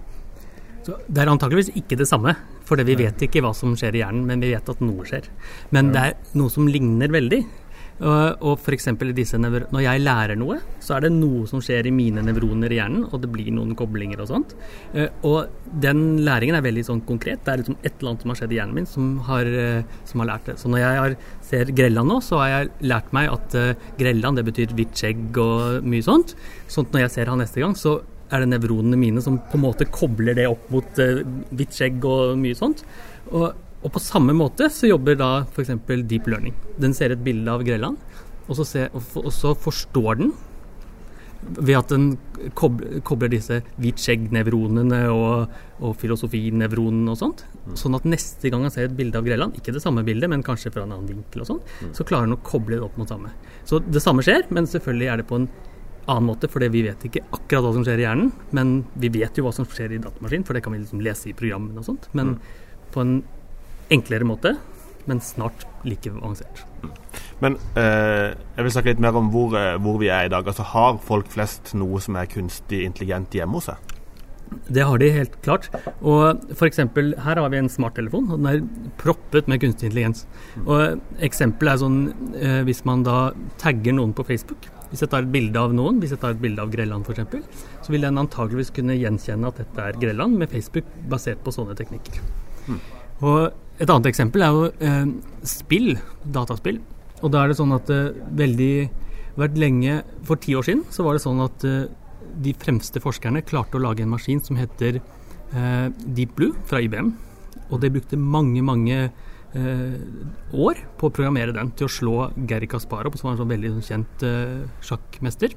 Så 0.86 0.96
det 1.08 1.22
er 1.22 1.30
antakeligvis 1.30 1.72
ikke 1.74 1.98
det 1.98 2.08
samme, 2.08 2.34
for 2.66 2.78
vi 2.78 2.94
vet 2.98 3.22
ikke 3.22 3.42
hva 3.42 3.52
som 3.54 3.74
skjer 3.78 3.96
i 3.96 4.02
hjernen, 4.04 4.26
men 4.26 4.42
vi 4.42 4.52
vet 4.54 4.68
at 4.70 4.82
noe 4.84 5.06
skjer. 5.06 5.26
Men 5.74 5.90
det 5.94 6.02
er 6.02 6.36
noe 6.38 6.52
som 6.52 6.68
ligner 6.70 7.10
veldig. 7.10 7.42
Og, 7.96 8.42
og 8.44 8.58
f.eks. 8.60 8.90
når 8.92 9.80
jeg 9.80 10.02
lærer 10.02 10.36
noe, 10.36 10.58
så 10.84 10.96
er 10.96 11.06
det 11.06 11.12
noe 11.14 11.46
som 11.48 11.62
skjer 11.64 11.88
i 11.88 11.94
mine 11.94 12.24
nevroner 12.24 12.72
i 12.72 12.80
hjernen, 12.80 13.06
og 13.08 13.22
det 13.22 13.30
blir 13.32 13.48
noen 13.56 13.72
koblinger 13.78 14.20
og 14.20 14.28
sånt. 14.30 14.52
Eh, 14.92 15.08
og 15.24 15.78
den 15.82 16.20
læringen 16.26 16.58
er 16.58 16.66
veldig 16.66 16.84
sånn 16.90 17.04
konkret. 17.08 17.44
Det 17.46 17.54
er 17.54 17.62
liksom 17.62 17.78
et 17.80 17.94
eller 17.94 18.12
annet 18.12 18.26
som 18.26 18.32
har 18.32 18.40
skjedd 18.42 18.52
i 18.52 18.60
hjernen 18.60 18.76
min 18.76 18.90
som 18.90 19.08
har, 19.28 19.48
eh, 19.48 19.96
som 20.08 20.22
har 20.22 20.30
lært 20.34 20.50
det. 20.50 20.58
Så 20.60 20.72
når 20.72 20.82
jeg 20.82 21.00
har, 21.00 21.16
ser 21.46 21.72
Grelland 21.78 22.12
nå, 22.12 22.20
så 22.24 22.42
har 22.42 22.52
jeg 22.52 22.90
lært 22.92 23.12
meg 23.16 23.30
at 23.32 23.56
uh, 23.56 23.88
Grelland 23.98 24.40
det 24.40 24.44
betyr 24.48 24.74
hvitt 24.76 24.98
skjegg 24.98 25.38
og 25.40 25.86
mye 25.86 26.04
sånt. 26.04 26.34
Sånn 26.72 26.88
at 26.88 26.96
når 26.96 27.06
jeg 27.06 27.14
ser 27.16 27.32
han 27.32 27.40
neste 27.42 27.62
gang, 27.62 27.76
så 27.78 27.98
er 28.34 28.42
det 28.42 28.50
nevronene 28.50 28.98
mine 28.98 29.22
som 29.22 29.38
på 29.38 29.58
en 29.58 29.62
måte 29.62 29.86
kobler 29.88 30.36
det 30.36 30.48
opp 30.50 30.66
mot 30.74 31.00
uh, 31.00 31.22
hvitt 31.56 31.76
skjegg 31.76 32.04
og 32.08 32.34
mye 32.40 32.58
sånt. 32.58 32.84
Og 33.32 33.54
og 33.86 33.92
på 33.94 34.02
samme 34.02 34.34
måte 34.34 34.66
så 34.72 34.90
jobber 34.90 35.18
da 35.20 35.30
f.eks. 35.46 35.76
Deep 36.10 36.26
learning. 36.26 36.56
Den 36.82 36.94
ser 36.96 37.14
et 37.14 37.22
bilde 37.22 37.52
av 37.52 37.62
Grelland, 37.66 38.00
og 38.46 38.58
så, 38.58 38.66
ser, 38.66 38.92
og 38.94 39.30
så 39.34 39.54
forstår 39.58 40.20
den 40.20 40.34
ved 41.46 41.76
at 41.78 41.92
den 41.92 42.06
kobler, 42.58 43.30
disse 43.30 43.60
hvit 43.78 44.00
skjegg-nevronene 44.02 45.04
og, 45.12 45.52
og 45.78 45.92
filosofinevronene 46.00 47.12
og 47.12 47.20
sånt. 47.20 47.44
Mm. 47.66 47.76
Sånn 47.78 47.98
at 47.98 48.08
neste 48.08 48.50
gang 48.50 48.64
han 48.66 48.74
ser 48.74 48.88
et 48.88 48.96
bilde 48.98 49.20
av 49.20 49.28
Grelland, 49.28 49.54
ikke 49.58 49.74
det 49.76 49.82
samme 49.84 50.02
bildet, 50.06 50.30
men 50.32 50.42
kanskje 50.46 50.72
fra 50.74 50.82
en 50.86 50.96
annen 50.96 51.12
vinkel 51.12 51.44
og 51.44 51.50
sånn, 51.52 51.62
så 51.94 52.06
klarer 52.08 52.26
han 52.26 52.34
å 52.38 52.42
koble 52.46 52.80
det 52.80 52.86
opp 52.86 52.98
mot 52.98 53.10
samme. 53.10 53.30
Så 53.68 53.78
det 53.84 54.02
samme 54.02 54.26
skjer, 54.26 54.48
men 54.50 54.66
selvfølgelig 54.70 55.10
er 55.12 55.22
det 55.22 55.28
på 55.30 55.38
en 55.42 55.48
annen 56.06 56.28
måte, 56.28 56.50
fordi 56.50 56.70
vi 56.72 56.84
vet 56.86 57.06
ikke 57.06 57.24
akkurat 57.34 57.66
hva 57.66 57.72
som 57.76 57.86
skjer 57.86 58.02
i 58.02 58.06
hjernen. 58.06 58.34
Men 58.56 58.76
vi 58.98 59.10
vet 59.14 59.38
jo 59.38 59.46
hva 59.46 59.54
som 59.54 59.66
skjer 59.68 59.96
i 59.96 60.02
datamaskinen, 60.02 60.46
for 60.46 60.56
det 60.56 60.62
kan 60.66 60.74
vi 60.74 60.82
liksom 60.82 61.02
lese 61.04 61.30
i 61.30 61.36
programmene 61.36 61.82
og 61.82 61.88
sånt. 61.88 62.10
Men 62.16 62.36
mm. 62.36 62.84
på 62.94 63.02
en 63.02 63.16
enklere 63.92 64.26
måte, 64.28 64.56
men 65.06 65.22
snart 65.22 65.66
like 65.86 66.10
avansert. 66.10 66.64
Men 67.44 67.58
eh, 67.76 68.32
jeg 68.56 68.64
vil 68.64 68.72
snakke 68.72 68.94
litt 68.94 69.02
mer 69.04 69.18
om 69.18 69.28
hvor, 69.32 69.52
eh, 69.58 69.74
hvor, 69.82 69.98
vi 70.00 70.08
er 70.12 70.26
i 70.26 70.32
dag. 70.32 70.46
Altså 70.46 70.64
Har 70.72 70.96
folk 71.04 71.28
flest 71.32 71.74
noe 71.76 72.00
som 72.02 72.16
er 72.16 72.30
kunstig 72.30 72.82
intelligent 72.86 73.36
hjemme 73.36 73.60
hos 73.60 73.68
seg? 73.70 73.92
Det 74.70 74.84
har 74.86 75.00
de 75.02 75.10
helt 75.10 75.34
klart. 75.42 75.66
Og 76.06 76.46
f.eks. 76.54 76.78
her 76.78 77.40
har 77.42 77.50
vi 77.52 77.58
en 77.58 77.70
smarttelefon, 77.70 78.30
og 78.30 78.40
den 78.40 78.48
er 78.50 78.94
proppet 79.00 79.50
med 79.50 79.60
kunstig 79.62 79.90
intelligens. 79.90 80.24
Og 80.64 81.02
Eksempelet 81.26 81.74
er 81.74 81.82
sånn 81.82 82.00
eh, 82.38 82.62
hvis 82.66 82.84
man 82.88 83.04
da 83.06 83.18
tagger 83.62 83.96
noen 83.98 84.14
på 84.16 84.26
Facebook. 84.26 84.70
Hvis 84.92 85.02
jeg 85.02 85.10
tar 85.12 85.26
et 85.26 85.32
bilde 85.34 85.60
av 85.60 85.74
noen, 85.74 85.98
hvis 86.00 86.14
jeg 86.14 86.22
tar 86.22 86.36
et 86.36 86.42
bilde 86.42 86.62
av 86.62 86.70
Grelland 86.72 87.06
f.eks., 87.10 87.62
så 87.84 87.92
vil 87.92 88.06
den 88.06 88.22
antageligvis 88.22 88.72
kunne 88.74 88.96
gjenkjenne 88.96 89.50
at 89.50 89.60
dette 89.60 89.88
er 89.90 89.98
Grelland 90.00 90.38
med 90.40 90.50
Facebook 90.54 90.88
basert 91.10 91.42
på 91.44 91.54
sånne 91.54 91.74
teknikker. 91.78 92.22
Mm. 92.70 92.78
Og 93.26 93.40
et 93.76 93.90
annet 93.90 94.08
eksempel 94.08 94.44
er 94.44 94.54
jo 94.54 94.68
eh, 94.80 95.10
spill, 95.46 95.96
dataspill. 96.24 96.80
Og 97.24 97.32
da 97.32 97.42
er 97.42 97.52
det 97.52 97.58
sånn 97.58 97.74
at 97.76 97.88
det 97.90 98.00
eh, 98.10 98.24
veldig 98.36 98.72
vært 99.36 99.58
lenge 99.60 99.98
For 100.24 100.40
ti 100.40 100.54
år 100.56 100.64
siden 100.64 100.86
så 100.92 101.04
var 101.04 101.16
det 101.16 101.24
sånn 101.24 101.42
at 101.44 101.64
eh, 101.68 101.86
de 102.40 102.52
fremste 102.56 103.00
forskerne 103.00 103.44
klarte 103.48 103.78
å 103.78 103.84
lage 103.84 104.04
en 104.04 104.12
maskin 104.12 104.42
som 104.44 104.58
heter 104.60 105.00
eh, 105.00 105.86
Deep 106.16 106.36
Blue 106.36 106.56
fra 106.68 106.80
IBM. 106.84 107.12
Og 107.70 107.80
de 107.82 107.92
brukte 107.92 108.18
mange, 108.20 108.62
mange 108.64 108.98
eh, 109.06 109.96
år 110.52 110.82
på 110.98 111.08
å 111.08 111.12
programmere 111.12 111.54
den 111.56 111.72
til 111.76 111.88
å 111.88 111.92
slå 111.92 112.16
Gary 112.48 112.68
Kasparov, 112.70 113.16
som 113.16 113.30
var 113.30 113.36
en 113.36 113.42
sånn 113.42 113.54
veldig 113.54 113.72
sånn 113.76 113.88
kjent 113.90 114.26
eh, 114.26 114.66
sjakkmester. 114.84 115.56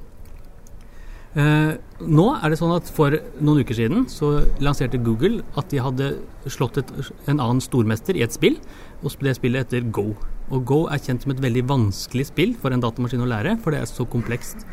Eh, 1.38 1.74
nå 2.10 2.26
er 2.40 2.50
det 2.50 2.58
sånn 2.58 2.72
at 2.74 2.88
For 2.90 3.14
noen 3.38 3.62
uker 3.62 3.78
siden 3.78 4.08
så 4.10 4.32
lanserte 4.66 4.98
Google 5.06 5.44
at 5.60 5.70
de 5.70 5.82
hadde 5.84 6.08
slått 6.50 6.80
et, 6.82 6.90
en 7.30 7.38
annen 7.38 7.62
stormester 7.62 8.18
i 8.18 8.24
et 8.26 8.34
spill, 8.34 8.58
og 9.04 9.14
det 9.22 9.36
spillet 9.38 9.68
heter 9.68 9.86
Go. 9.94 10.16
Og 10.50 10.66
Go 10.66 10.80
er 10.90 11.02
kjent 11.04 11.26
som 11.26 11.36
et 11.36 11.44
veldig 11.44 11.68
vanskelig 11.70 12.32
spill 12.32 12.56
for 12.58 12.74
en 12.74 12.82
datamaskin 12.82 13.22
å 13.22 13.30
lære, 13.30 13.60
for 13.62 13.76
det 13.76 13.84
er 13.84 13.92
så 13.92 14.08
komplekst. 14.10 14.66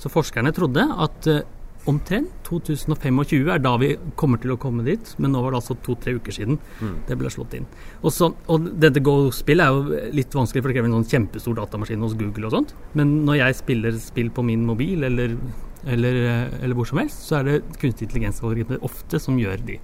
Så 0.00 0.10
forskerne 0.10 0.50
trodde 0.56 0.82
at 0.82 1.30
eh, 1.30 1.46
omtrent 1.88 2.32
2025 2.48 3.48
er 3.54 3.62
da 3.62 3.76
vi 3.80 3.94
kommer 4.18 4.40
til 4.42 4.52
å 4.52 4.58
komme 4.60 4.82
dit, 4.84 5.14
men 5.22 5.32
nå 5.32 5.40
var 5.44 5.54
det 5.54 5.60
altså 5.62 5.78
to-tre 5.84 6.16
uker 6.18 6.34
siden 6.34 6.58
mm. 6.80 6.96
det 7.06 7.16
ble 7.20 7.30
slått 7.32 7.54
inn. 7.56 7.70
Og, 8.02 8.10
så, 8.12 8.32
og 8.50 8.68
dette 8.82 9.02
Go-spillet 9.04 9.62
er 9.62 9.78
jo 9.78 10.12
litt 10.18 10.34
vanskelig, 10.34 10.64
for 10.64 10.72
det 10.72 10.80
krever 10.80 10.90
en 10.90 10.98
sånn 10.98 11.10
kjempestor 11.14 11.56
datamaskin 11.62 12.02
hos 12.04 12.18
Google 12.18 12.50
og 12.50 12.56
sånt. 12.58 12.74
Men 12.98 13.20
når 13.28 13.44
jeg 13.44 13.60
spiller 13.62 14.00
spill 14.02 14.34
på 14.34 14.44
min 14.50 14.66
mobil 14.66 15.06
eller 15.06 15.38
eller, 15.86 16.14
eh, 16.14 16.62
eller, 16.62 16.74
hvor 16.74 16.84
som 16.84 16.98
helst, 16.98 17.26
så 17.28 17.40
er 17.40 17.46
det 17.46 17.60
kunstig 17.80 18.08
intelligens-algoritmer 18.08 18.82
ofte 18.84 19.20
som 19.20 19.38
gjør 19.40 19.62
de, 19.66 19.78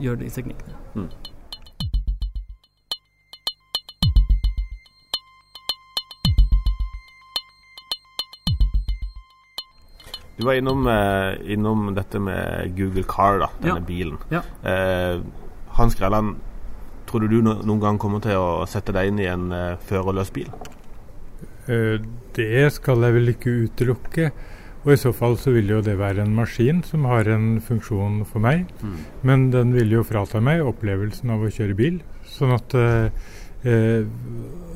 gjør 0.00 0.22
de 0.22 0.30
teknikkene. 0.32 0.76
Mm. 0.94 1.10
Du 10.38 10.44
var 10.46 10.54
innom, 10.54 10.86
eh, 10.86 11.52
innom, 11.52 11.94
dette 11.94 12.18
med 12.22 12.76
Google 12.76 13.02
Car, 13.02 13.38
da, 13.38 13.48
denne 13.58 13.80
ja. 13.80 13.86
bilen. 13.86 14.18
Ja. 14.30 14.42
Eh, 14.62 15.20
Hans 15.74 15.94
Grelland, 15.98 16.36
tror 17.06 17.20
du 17.20 17.28
du 17.28 17.42
noen 17.42 17.80
gang 17.80 17.98
kommer 17.98 18.22
til 18.22 18.38
å 18.38 18.66
sette 18.70 18.94
deg 18.94 19.10
inn 19.10 19.18
i 19.18 19.26
en 19.26 19.50
eh, 19.52 19.74
førerløs 19.88 20.30
bil? 20.30 20.46
Eh, 21.66 21.98
det 22.38 22.70
skal 22.76 23.02
jeg 23.02 23.16
vel 23.18 23.34
ikke 23.34 23.56
utelukke. 23.66 24.30
Og 24.84 24.92
i 24.94 24.98
så 25.00 25.10
fall 25.16 25.34
så 25.40 25.52
vil 25.54 25.72
jo 25.72 25.80
det 25.84 25.96
være 25.98 26.22
en 26.22 26.36
maskin 26.36 26.82
som 26.86 27.06
har 27.10 27.28
en 27.32 27.58
funksjon 27.64 28.22
for 28.28 28.42
meg. 28.44 28.68
Mm. 28.80 28.98
Men 29.26 29.48
den 29.54 29.74
vil 29.74 29.98
jo 29.98 30.06
frata 30.06 30.40
meg 30.44 30.62
opplevelsen 30.64 31.34
av 31.34 31.42
å 31.42 31.52
kjøre 31.52 31.76
bil. 31.78 31.98
Sånn 32.28 32.54
at 32.54 32.76
eh, 32.78 33.08
eh, 33.66 34.04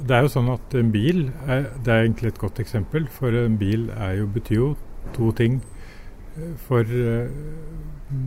Det 0.03 0.17
er 0.17 0.25
jo 0.25 0.33
sånn 0.33 0.51
at 0.51 0.75
en 0.75 0.91
bil 0.91 1.29
er, 1.47 1.69
Det 1.85 1.93
er 1.93 2.07
egentlig 2.07 2.33
et 2.33 2.41
godt 2.43 2.59
eksempel, 2.63 3.07
for 3.07 3.35
en 3.45 3.59
bil 3.61 3.91
er 3.95 4.19
jo, 4.19 4.27
betyr 4.27 4.59
jo 4.59 4.73
to 5.15 5.31
ting 5.37 5.61
for 6.67 6.81
eh, 6.83 7.31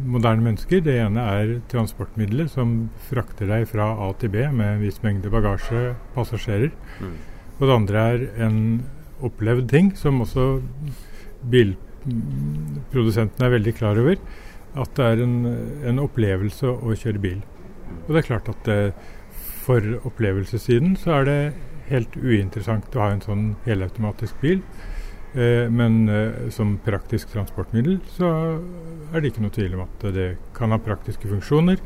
moderne 0.05 0.45
mennesker. 0.45 0.81
Det 0.85 0.97
ene 1.01 1.23
er 1.35 1.55
transportmiddelet 1.71 2.53
som 2.53 2.75
frakter 3.09 3.49
deg 3.51 3.67
fra 3.69 3.91
A 4.07 4.11
til 4.19 4.31
B 4.33 4.45
med 4.49 4.77
en 4.77 4.83
viss 4.85 5.01
mengde 5.03 5.31
bagasje, 5.33 5.95
passasjerer. 6.15 6.71
Mm. 7.01 7.17
Og 7.57 7.65
det 7.67 7.75
andre 7.75 8.05
er 8.13 8.25
en 8.47 8.61
opplevd 9.25 9.69
ting 9.71 9.91
som 9.97 10.21
også 10.23 10.47
bilprodusentene 11.51 13.47
er 13.47 13.55
veldig 13.57 13.75
klar 13.77 13.99
over. 14.01 14.17
At 14.75 14.91
det 14.97 15.05
er 15.05 15.23
en, 15.23 15.37
en 15.87 16.03
opplevelse 16.03 16.67
å 16.67 16.97
kjøre 16.99 17.23
bil. 17.23 17.39
Og 18.05 18.09
det 18.11 18.21
er 18.21 18.29
klart 18.29 18.51
at 18.51 18.67
det, 18.67 18.79
for 19.65 19.81
opplevelsessiden 20.05 20.97
så 20.99 21.19
er 21.19 21.29
det 21.29 21.39
helt 21.89 22.17
uinteressant 22.17 22.95
å 22.97 23.03
ha 23.03 23.13
en 23.13 23.23
sånn 23.23 23.47
helautomatisk 23.65 24.37
bil. 24.41 24.61
Eh, 25.35 25.65
men 25.71 26.07
eh, 26.09 26.49
som 26.53 26.77
praktisk 26.83 27.33
transportmiddel 27.33 27.97
så 28.15 28.29
er 29.11 29.19
det 29.19 29.33
ikke 29.33 29.43
noe 29.43 29.55
tvil 29.55 29.73
om 29.75 29.83
at 29.83 30.05
det 30.15 30.29
kan 30.55 30.71
ha 30.71 30.79
praktiske 30.79 31.27
funksjoner. 31.27 31.81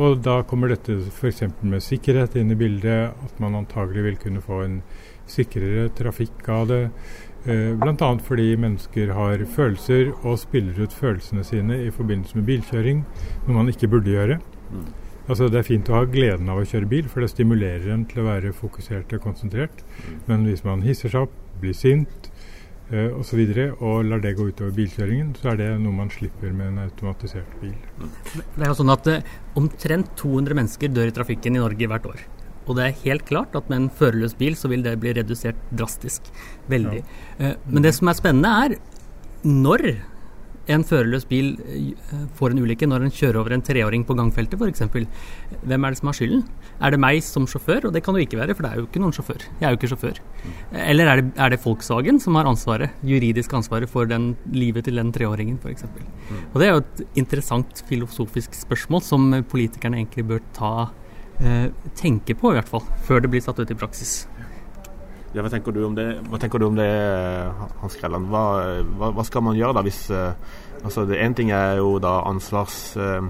Og 0.00 0.20
da 0.24 0.40
kommer 0.48 0.72
dette 0.72 0.98
f.eks. 1.08 1.46
med 1.64 1.84
sikkerhet 1.84 2.36
inn 2.40 2.52
i 2.52 2.58
bildet, 2.60 3.16
at 3.16 3.40
man 3.42 3.56
antagelig 3.58 4.04
vil 4.06 4.20
kunne 4.20 4.44
få 4.44 4.62
en 4.66 4.78
sikrere 5.30 5.88
trafikk 5.96 6.46
av 6.52 6.68
det. 6.70 6.82
Eh, 7.48 7.72
Bl.a. 7.80 8.08
fordi 8.20 8.50
mennesker 8.60 9.14
har 9.16 9.44
følelser 9.48 10.10
og 10.20 10.38
spiller 10.42 10.76
ut 10.82 10.92
følelsene 10.92 11.44
sine 11.46 11.78
i 11.86 11.92
forbindelse 11.94 12.36
med 12.36 12.48
bilkjøring, 12.50 13.04
noe 13.46 13.56
man 13.56 13.70
ikke 13.72 13.88
burde 13.88 14.12
gjøre. 14.12 14.40
Mm. 14.70 14.88
Altså 15.30 15.48
Det 15.48 15.60
er 15.60 15.66
fint 15.68 15.88
å 15.88 15.94
ha 15.94 16.08
gleden 16.10 16.50
av 16.50 16.58
å 16.60 16.66
kjøre 16.66 16.88
bil, 16.90 17.08
for 17.08 17.22
det 17.22 17.30
stimulerer 17.32 17.92
en 17.94 18.04
til 18.10 18.20
å 18.20 18.26
være 18.26 18.52
fokusert 18.56 19.12
og 19.14 19.22
konsentrert. 19.24 19.84
Men 20.26 20.44
hvis 20.48 20.64
man 20.66 20.82
hisser 20.84 21.12
seg 21.12 21.28
opp, 21.28 21.36
blir 21.62 21.76
sint 21.76 22.28
eh, 22.90 23.06
osv. 23.06 23.20
Og, 23.20 23.24
så 23.30 23.38
videre, 23.38 23.68
og 23.78 24.10
lar 24.10 24.20
det 24.24 24.34
gå 24.36 24.48
utover 24.50 24.74
bilkjøringen, 24.76 25.32
så 25.40 25.52
er 25.52 25.62
det 25.62 25.70
noe 25.80 25.96
man 25.96 26.10
slipper 26.12 26.52
med 26.52 26.72
en 26.72 26.82
automatisert 26.84 27.56
bil. 27.62 27.76
Det 28.00 28.64
er 28.64 28.68
jo 28.72 28.76
sånn 28.82 28.92
at 28.92 29.08
eh, 29.12 29.32
Omtrent 29.60 30.12
200 30.20 30.60
mennesker 30.60 30.92
dør 30.92 31.08
i 31.08 31.16
trafikken 31.16 31.56
i 31.56 31.62
Norge 31.62 31.88
hvert 31.88 32.10
år. 32.10 32.26
Og 32.66 32.76
det 32.78 32.86
er 32.86 33.02
helt 33.06 33.26
klart 33.28 33.56
at 33.58 33.70
med 33.70 33.84
en 33.84 33.90
førerløs 34.00 34.36
bil 34.38 34.56
så 34.58 34.70
vil 34.70 34.84
det 34.86 34.98
bli 35.02 35.14
redusert 35.16 35.58
drastisk. 35.74 36.28
Veldig. 36.70 37.02
Eh, 37.38 37.56
men 37.66 37.86
det 37.86 37.94
som 37.96 38.10
er 38.10 38.18
spennende, 38.18 38.54
er 38.64 39.46
når 39.46 39.86
en 40.70 40.84
førerløs 40.86 41.24
bil 41.28 41.54
eh, 41.64 42.24
får 42.38 42.52
en 42.52 42.60
ulykke, 42.62 42.88
når 42.88 43.06
en 43.06 43.14
kjører 43.14 43.38
over 43.40 43.54
en 43.56 43.64
treåring 43.64 44.04
på 44.06 44.14
gangfeltet 44.18 44.60
f.eks. 44.60 44.84
Hvem 45.64 45.86
er 45.86 45.94
det 45.94 46.00
som 46.00 46.10
har 46.10 46.18
skylden? 46.18 46.44
Er 46.80 46.94
det 46.94 47.00
meg 47.02 47.22
som 47.26 47.48
sjåfør? 47.50 47.88
Og 47.88 47.96
det 47.96 48.04
kan 48.04 48.14
det 48.14 48.22
jo 48.22 48.28
ikke 48.28 48.40
være, 48.42 48.56
for 48.56 48.66
det 48.66 48.70
er 48.70 48.82
jo 48.82 48.86
ikke 48.86 49.02
noen 49.02 49.16
sjåfør. 49.16 49.46
Jeg 49.48 49.66
er 49.66 49.74
jo 49.74 49.80
ikke 49.80 49.92
sjåfør. 49.94 50.22
Eller 50.84 51.10
er 51.10 51.22
det, 51.22 51.26
er 51.40 51.54
det 51.54 51.60
Volkswagen 51.64 52.20
som 52.22 52.38
har 52.38 52.48
ansvaret, 52.50 52.94
juridisk 53.06 53.56
ansvaret 53.56 53.90
for 53.90 54.08
den, 54.10 54.32
livet 54.54 54.86
til 54.86 55.00
den 55.00 55.12
treåringen 55.16 55.58
f.eks. 55.62 55.88
Og 56.52 56.60
det 56.60 56.68
er 56.68 56.74
jo 56.74 56.84
et 56.84 57.04
interessant 57.24 57.84
filosofisk 57.88 58.54
spørsmål 58.58 59.04
som 59.06 59.30
politikerne 59.50 60.02
egentlig 60.02 60.28
bør 60.34 60.44
ta 60.56 60.74
tenke 61.96 62.34
på, 62.36 62.50
i 62.52 62.58
hvert 62.58 62.68
fall, 62.68 62.82
før 63.06 63.22
det 63.24 63.30
blir 63.32 63.40
satt 63.44 63.58
ut 63.62 63.70
i 63.72 63.76
praksis. 63.78 64.26
Ja, 65.32 65.44
hva 65.44 65.50
tenker 65.52 65.72
du 65.72 65.84
om 65.86 65.94
det, 65.94 66.08
hva 66.28 66.40
tenker 66.42 66.58
du 66.58 66.66
om 66.66 66.74
det 66.76 66.88
Hans 67.80 67.94
Grelland? 68.00 68.26
Hva, 68.32 68.42
hva, 68.98 69.12
hva 69.14 69.24
skal 69.24 69.44
man 69.46 69.54
gjøre 69.56 69.76
da 69.78 69.84
hvis 69.86 70.00
eh, 70.10 70.32
altså 70.82 71.04
det 71.06 71.20
En 71.22 71.36
ting 71.38 71.52
er 71.54 71.76
jo 71.78 71.92
da 72.02 72.16
ansvars, 72.26 72.96
eh, 72.98 73.22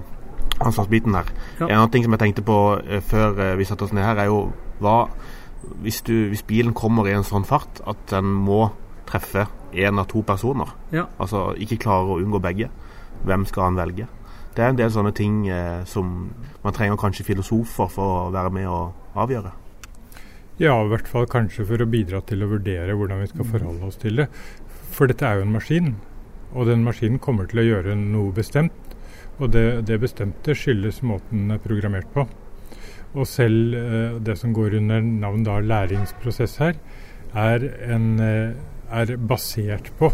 ansvarsbiten 0.65 1.13
her. 1.13 1.29
Ja. 1.59 1.67
En 1.67 1.75
annen 1.77 1.91
ting 1.93 2.03
som 2.07 2.15
jeg 2.17 2.23
tenkte 2.23 2.45
på 2.47 2.57
eh, 2.81 3.03
før 3.05 3.37
eh, 3.45 3.53
vi 3.59 3.67
satte 3.69 3.85
oss 3.85 3.93
ned 3.93 4.03
her, 4.07 4.17
er 4.23 4.31
jo 4.31 4.47
hva 4.81 4.95
hvis, 5.85 6.01
du, 6.01 6.15
hvis 6.33 6.41
bilen 6.49 6.73
kommer 6.73 7.05
i 7.05 7.13
en 7.13 7.23
sånn 7.27 7.45
fart 7.45 7.83
at 7.85 8.01
den 8.09 8.25
må 8.49 8.71
treffe 9.05 9.45
én 9.77 10.01
av 10.01 10.07
to 10.09 10.23
personer, 10.25 10.73
Ja. 10.91 11.05
altså 11.21 11.51
ikke 11.53 11.77
klarer 11.85 12.15
å 12.15 12.19
unngå 12.23 12.41
begge, 12.41 12.71
hvem 13.29 13.45
skal 13.45 13.69
han 13.69 13.77
velge? 13.77 14.07
Det 14.55 14.63
er 14.63 14.73
en 14.73 14.79
del 14.79 14.91
sånne 14.91 15.13
ting 15.15 15.45
eh, 15.47 15.83
som 15.87 16.31
man 16.63 16.75
trenger 16.75 16.99
kanskje 16.99 17.27
filosofer 17.29 17.91
for 17.91 18.27
å 18.27 18.31
være 18.35 18.51
med 18.53 18.67
og 18.67 19.19
avgjøre. 19.23 19.53
Ja, 20.61 20.75
i 20.75 20.89
hvert 20.91 21.07
fall 21.09 21.25
kanskje 21.31 21.65
for 21.65 21.81
å 21.81 21.89
bidra 21.89 22.19
til 22.27 22.43
å 22.43 22.49
vurdere 22.51 22.93
hvordan 22.97 23.23
vi 23.23 23.29
skal 23.31 23.47
forholde 23.47 23.87
oss 23.87 23.99
til 24.01 24.19
det. 24.19 24.27
For 24.91 25.09
dette 25.09 25.25
er 25.25 25.39
jo 25.39 25.47
en 25.47 25.55
maskin, 25.55 25.93
og 26.51 26.67
den 26.67 26.83
maskinen 26.85 27.21
kommer 27.23 27.47
til 27.49 27.63
å 27.63 27.65
gjøre 27.65 27.95
noe 27.97 28.35
bestemt. 28.35 28.95
Og 29.41 29.53
det, 29.55 29.87
det 29.87 29.97
bestemte 30.03 30.53
skyldes 30.53 30.99
måten 31.07 31.47
den 31.47 31.55
er 31.55 31.63
programmert 31.63 32.11
på. 32.13 32.27
Og 33.15 33.27
selv 33.27 33.75
eh, 33.75 34.19
det 34.23 34.37
som 34.39 34.53
går 34.55 34.77
under 34.79 35.01
navn 35.01 35.47
da 35.47 35.57
læringsprosess 35.63 36.59
her, 36.61 36.77
er, 37.33 37.65
en, 37.95 38.07
eh, 38.19 38.53
er 38.91 39.15
basert 39.17 39.91
på 39.99 40.11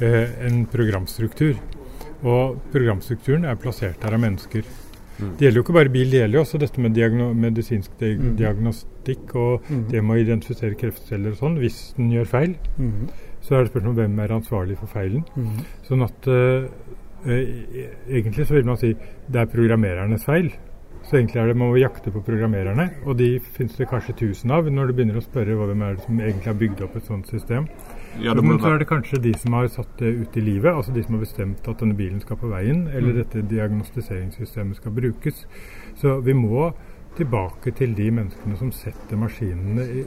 eh, 0.00 0.36
en 0.46 0.64
programstruktur. 0.70 1.56
Og 2.22 2.58
programstrukturen 2.72 3.44
er 3.48 3.56
plassert 3.56 4.02
her 4.04 4.14
av 4.16 4.20
mennesker. 4.20 4.62
Det 5.20 5.44
gjelder 5.44 5.58
jo 5.60 5.62
ikke 5.66 5.74
bare 5.76 5.90
bil, 5.92 6.08
det 6.10 6.20
gjelder 6.22 6.38
jo 6.38 6.42
også 6.46 6.58
dette 6.62 6.80
med 6.80 6.94
diagno 6.96 7.26
medisinsk 7.36 7.90
di 8.00 8.14
mm. 8.16 8.36
diagnostikk 8.38 9.34
og 9.36 9.66
mm. 9.68 9.82
det 9.90 10.00
med 10.02 10.16
å 10.16 10.22
identifisere 10.22 10.78
kreftceller 10.80 11.34
og 11.34 11.36
sånn. 11.42 11.58
Hvis 11.60 11.80
den 11.98 12.08
gjør 12.14 12.24
feil, 12.30 12.54
Mhm. 12.78 13.10
så 13.42 13.54
er 13.56 13.62
det 13.64 13.70
spørsmål 13.72 13.90
om 13.90 13.96
hvem 13.98 14.18
er 14.24 14.32
ansvarlig 14.38 14.78
for 14.78 14.86
feilen. 14.86 15.24
Mhm. 15.36 15.60
Sånn 15.88 16.02
at 16.04 16.26
eh, 16.28 16.64
eh, 17.26 17.52
egentlig 18.08 18.46
så 18.48 18.54
vil 18.56 18.64
man 18.64 18.76
si 18.80 18.94
det 19.28 19.40
er 19.42 19.46
programmerernes 19.52 20.24
feil. 20.24 20.50
Så 21.04 21.16
egentlig 21.18 21.36
er 21.42 21.46
det 21.48 21.56
man 21.56 21.68
må 21.72 21.78
jakte 21.80 22.12
på 22.12 22.20
programmererne, 22.24 22.90
og 23.04 23.16
de 23.18 23.38
finnes 23.40 23.76
det 23.76 23.88
kanskje 23.88 24.16
tusen 24.16 24.50
av 24.52 24.64
når 24.68 24.86
du 24.88 24.92
begynner 24.94 25.16
å 25.20 25.24
spørre 25.24 25.52
hva- 25.56 25.66
hvem 25.68 25.82
er 25.82 25.94
det 25.96 26.04
som 26.04 26.18
egentlig 26.20 26.44
har 26.46 26.54
bygd 26.60 26.80
opp 26.82 26.96
et 26.96 27.04
sånt 27.08 27.26
system. 27.28 27.68
Ja, 28.18 28.34
det 28.34 28.42
må 28.42 28.54
Men 28.54 28.60
så 28.60 28.74
er 28.74 28.80
det 28.82 28.88
kanskje 28.90 29.20
de 29.22 29.32
som 29.38 29.54
har 29.54 29.68
satt 29.70 29.90
det 29.98 30.10
ut 30.22 30.36
i 30.36 30.42
livet, 30.44 30.72
altså 30.74 30.92
de 30.92 31.02
som 31.04 31.14
har 31.14 31.24
bestemt 31.24 31.68
at 31.68 31.82
denne 31.82 31.96
bilen 31.96 32.20
skal 32.20 32.36
på 32.40 32.50
veien, 32.50 32.88
eller 32.88 33.20
dette 33.22 33.44
diagnostiseringssystemet 33.48 34.80
skal 34.80 34.96
brukes. 34.96 35.44
Så 36.00 36.18
vi 36.26 36.34
må 36.34 36.72
tilbake 37.16 37.72
til 37.76 37.94
de 37.94 38.10
menneskene 38.10 38.58
som 38.58 38.72
setter 38.74 39.18
maskinene 39.20 39.86
i 40.00 40.04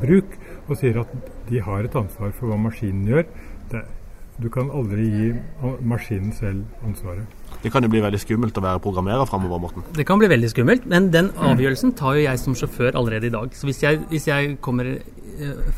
bruk, 0.00 0.38
og 0.68 0.78
sier 0.80 1.02
at 1.04 1.12
de 1.50 1.60
har 1.60 1.84
et 1.84 2.00
ansvar 2.00 2.32
for 2.32 2.50
hva 2.50 2.58
maskinen 2.60 3.06
gjør. 3.10 3.28
Det, 3.72 3.84
du 4.42 4.48
kan 4.50 4.70
aldri 4.74 5.04
gi 5.06 5.26
maskinen 5.86 6.32
selv 6.34 6.64
ansvaret. 6.86 7.26
Det 7.62 7.70
kan 7.72 7.84
jo 7.86 7.90
bli 7.92 8.02
veldig 8.02 8.18
skummelt 8.18 8.56
å 8.58 8.64
være 8.64 8.82
programmerer 8.82 9.28
framover, 9.30 9.60
Morten. 9.62 9.84
Det 9.94 10.06
kan 10.08 10.18
bli 10.18 10.28
veldig 10.32 10.50
skummelt, 10.50 10.88
men 10.90 11.12
den 11.14 11.30
avgjørelsen 11.38 11.94
tar 11.96 12.18
jo 12.18 12.24
jeg 12.26 12.40
som 12.42 12.56
sjåfør 12.58 12.98
allerede 12.98 13.30
i 13.30 13.34
dag. 13.34 13.54
Så 13.54 13.68
hvis 13.68 13.82
jeg, 13.84 14.02
hvis 14.10 14.26
jeg 14.28 14.56
kommer 14.64 14.90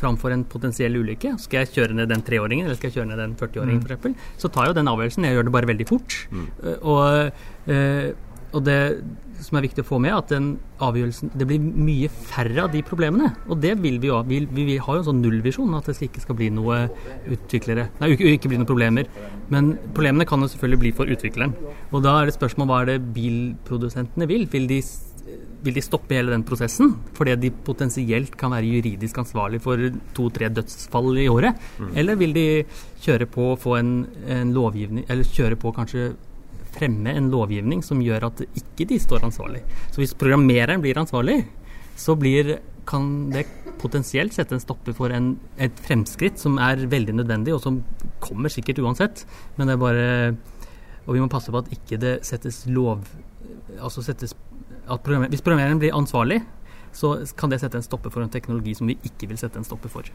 framfor 0.01 0.33
en 0.33 0.45
potensiell 0.49 0.97
ulykke, 0.99 1.35
skal 1.41 1.63
jeg 1.63 1.73
kjøre 1.75 1.97
ned 1.97 2.11
den 2.11 2.23
treåringen 2.25 2.67
eller 2.67 2.77
skal 2.79 2.91
jeg 2.91 2.99
kjøre 2.99 3.11
ned 3.11 3.23
den 3.23 3.35
40-åringen 3.39 3.83
Mm. 3.83 3.87
f.eks., 3.87 4.41
så 4.41 4.51
tar 4.51 4.67
jo 4.69 4.77
den 4.77 4.87
avgjørelsen. 4.87 5.25
Jeg 5.27 5.37
gjør 5.37 5.47
det 5.47 5.55
bare 5.55 5.69
veldig 5.69 5.87
fort. 5.87 6.17
Mm. 6.31 6.47
Og, 6.81 7.31
eh, 7.67 8.11
og 8.53 8.63
det 8.63 8.81
som 9.43 9.57
er 9.59 9.65
viktig 9.67 9.83
å 9.83 9.87
få 9.87 9.99
med, 10.01 10.13
at 10.15 10.31
den 10.31 10.47
avgjørelsen 10.83 11.31
Det 11.37 11.47
blir 11.49 11.61
mye 11.61 12.09
færre 12.09 12.63
av 12.65 12.71
de 12.73 12.81
problemene. 12.85 13.33
Og 13.47 13.59
det 13.61 13.75
vil 13.81 13.99
vi 14.01 14.09
jo. 14.09 14.21
Vi, 14.27 14.39
vi, 14.45 14.77
har 14.77 14.97
jo 14.97 15.03
en 15.03 15.07
sånn 15.11 15.21
nullvisjon, 15.21 15.75
at 15.77 15.89
det 15.89 15.97
ikke 16.07 16.23
skal 16.23 16.37
bli 16.39 16.49
noe 16.53 16.87
utviklere 17.33 17.87
Nei, 18.01 18.13
ikke, 18.15 18.49
bli 18.49 18.59
noen 18.59 18.69
problemer. 18.69 19.09
Men 19.53 19.75
problemene 19.93 20.27
kan 20.29 20.41
jo 20.41 20.49
selvfølgelig 20.51 20.81
bli 20.85 20.93
for 20.97 21.13
utvikleren. 21.13 21.53
Og 21.91 22.03
da 22.05 22.17
er 22.19 22.29
det 22.29 22.37
spørsmål 22.37 22.69
hva 22.69 22.81
er 22.81 22.91
det 22.93 22.99
bilprodusentene 23.15 24.29
vil. 24.29 24.47
Vil 24.51 24.67
de, 24.69 24.81
vil 25.63 25.73
de 25.77 25.81
stoppe 25.81 26.15
hele 26.15 26.33
den 26.33 26.45
prosessen 26.47 26.93
fordi 27.17 27.35
de 27.41 27.51
potensielt 27.65 28.35
kan 28.39 28.53
være 28.53 28.69
juridisk 28.69 29.17
ansvarlig 29.23 29.61
for 29.63 29.81
to-tre 30.17 30.49
dødsfall 30.53 31.17
i 31.17 31.27
året? 31.31 31.57
Eller 31.97 32.19
vil 32.19 32.35
de 32.35 32.47
kjøre 33.03 33.29
på 33.31 33.51
få 33.59 33.77
en, 33.79 33.91
en 34.27 34.53
lovgivning 34.53 35.05
Eller 35.09 35.27
kjøre 35.27 35.59
på 35.59 35.73
kanskje 35.75 36.11
fremme 36.77 37.13
en 37.17 37.29
lovgivning 37.33 37.83
som 37.85 38.01
gjør 38.03 38.29
at 38.29 38.43
ikke 38.45 38.87
de 38.89 38.99
står 39.01 39.25
ansvarlig. 39.27 39.63
Så 39.93 40.01
hvis 40.01 40.15
programmereren 40.17 40.83
blir 40.83 40.99
ansvarlig, 41.01 41.39
så 41.97 42.13
blir, 42.19 42.57
kan 42.87 43.31
det 43.33 43.47
potensielt 43.81 44.35
sette 44.35 44.55
en 44.55 44.63
stopper 44.63 44.95
for 44.97 45.13
en, 45.13 45.33
et 45.61 45.81
fremskritt 45.87 46.39
som 46.41 46.57
er 46.61 46.85
veldig 46.89 47.17
nødvendig, 47.19 47.55
og 47.55 47.63
som 47.63 47.81
kommer 48.23 48.53
sikkert 48.53 48.81
uansett. 48.83 49.25
Men 49.57 49.69
det 49.69 49.77
er 49.77 49.81
bare 49.81 50.07
Og 51.07 51.15
vi 51.15 51.21
må 51.23 51.29
passe 51.31 51.51
på 51.51 51.61
at 51.61 51.69
ikke 51.71 51.97
det 52.01 52.17
settes 52.27 52.65
lov 52.67 53.05
Altså 53.79 54.01
settes 54.03 54.33
programmer, 54.87 55.29
Hvis 55.29 55.43
programmereren 55.43 55.79
blir 55.79 55.95
ansvarlig, 55.95 56.41
så 56.93 57.17
kan 57.37 57.51
det 57.51 57.59
sette 57.61 57.77
en 57.77 57.85
stopper 57.85 58.09
for 58.13 58.23
en 58.23 58.31
teknologi 58.33 58.73
som 58.77 58.87
vi 58.87 58.97
ikke 59.05 59.29
vil 59.29 59.37
sette 59.37 59.59
en 59.59 59.67
stopper 59.67 59.91
for. 59.91 60.07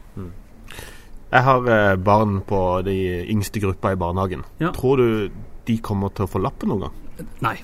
Jeg 1.33 1.43
har 1.47 1.69
eh, 1.69 1.95
barn 1.95 2.41
på 2.45 2.81
de 2.85 2.97
yngste 3.31 3.61
gruppa 3.63 3.93
i 3.93 3.99
barnehagen. 3.99 4.43
Ja. 4.59 4.73
Tror 4.75 4.97
du 4.97 5.29
de 5.65 5.77
kommer 5.79 6.11
til 6.13 6.25
å 6.25 6.29
få 6.29 6.41
lappen 6.43 6.69
noen 6.73 6.87
gang? 6.87 7.29
Nei, 7.45 7.55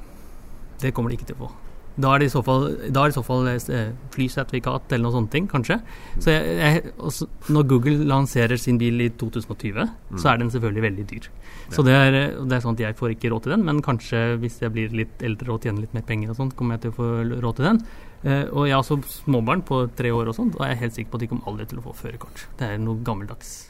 det 0.82 0.94
kommer 0.96 1.12
de 1.12 1.20
ikke 1.20 1.28
til 1.32 1.38
å 1.40 1.48
få. 1.48 1.52
Da 2.00 2.14
er 2.14 2.22
det 2.22 2.30
i 2.30 2.34
så 2.34 2.42
fall, 2.46 2.68
i 2.88 3.12
så 3.16 3.24
fall 3.26 3.50
eh, 3.52 3.92
flysertifikat 4.14 4.94
eller 4.96 5.06
noen 5.06 5.16
sånne 5.18 5.34
ting, 5.34 5.48
kanskje. 5.52 5.80
Så 6.22 6.32
jeg, 6.32 6.58
jeg, 6.60 6.94
også, 6.98 7.28
når 7.52 7.68
Google 7.74 8.08
lanserer 8.08 8.62
sin 8.62 8.80
bil 8.80 9.02
i 9.04 9.10
2020, 9.20 9.88
så 10.16 10.32
er 10.32 10.40
den 10.40 10.52
selvfølgelig 10.54 10.86
veldig 10.86 11.08
dyr. 11.10 11.30
Så 11.70 11.84
det 11.86 11.96
er, 11.96 12.20
det 12.40 12.56
er 12.56 12.64
sånn 12.64 12.78
at 12.78 12.86
jeg 12.88 12.98
får 12.98 13.16
ikke 13.16 13.34
råd 13.34 13.46
til 13.46 13.56
den, 13.56 13.66
men 13.68 13.82
kanskje 13.86 14.22
hvis 14.42 14.62
jeg 14.64 14.74
blir 14.74 14.96
litt 14.96 15.26
eldre 15.26 15.54
og 15.54 15.66
tjener 15.66 15.86
litt 15.86 15.98
mer 15.98 16.06
penger 16.08 16.34
og 16.34 16.40
sånt, 16.40 16.56
kommer 16.58 16.78
jeg 16.78 16.88
til 16.88 16.96
å 16.96 17.00
få 17.00 17.10
råd 17.30 17.60
til 17.60 17.70
den. 17.70 17.82
Eh, 18.24 18.46
og 18.52 18.68
jeg 18.68 18.76
har 18.76 18.84
også 18.84 19.00
småbarn 19.22 19.64
på 19.68 19.84
tre 19.96 20.12
år 20.16 20.32
og 20.32 20.36
sånt, 20.36 20.58
og 20.58 20.66
jeg 20.66 20.76
er 20.76 20.82
helt 20.84 20.96
sikker 20.98 21.12
på 21.12 21.20
at 21.20 21.26
de 21.26 21.34
kommer 21.34 21.52
aldri 21.52 21.70
til 21.70 21.82
å 21.82 21.86
få 21.90 21.96
førerkort. 22.02 22.48
Det 22.60 22.68
er 22.68 22.82
noe 22.82 23.00
gammeldags. 23.06 23.69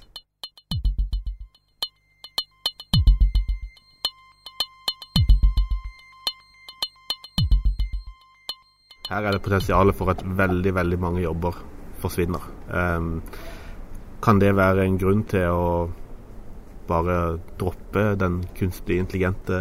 Her 9.09 9.25
er 9.25 9.33
det 9.33 9.41
potensial 9.41 9.89
for 9.97 10.13
at 10.13 10.21
veldig, 10.23 10.75
veldig 10.77 10.99
mange 11.01 11.23
jobber 11.23 11.57
forsvinner. 11.99 12.43
Um, 12.69 13.23
kan 14.21 14.39
det 14.41 14.51
være 14.55 14.85
en 14.85 14.99
grunn 15.01 15.23
til 15.29 15.49
å 15.49 15.89
bare 16.89 17.15
droppe 17.59 18.15
den 18.19 18.41
kunstig 18.57 18.97
intelligente 19.01 19.59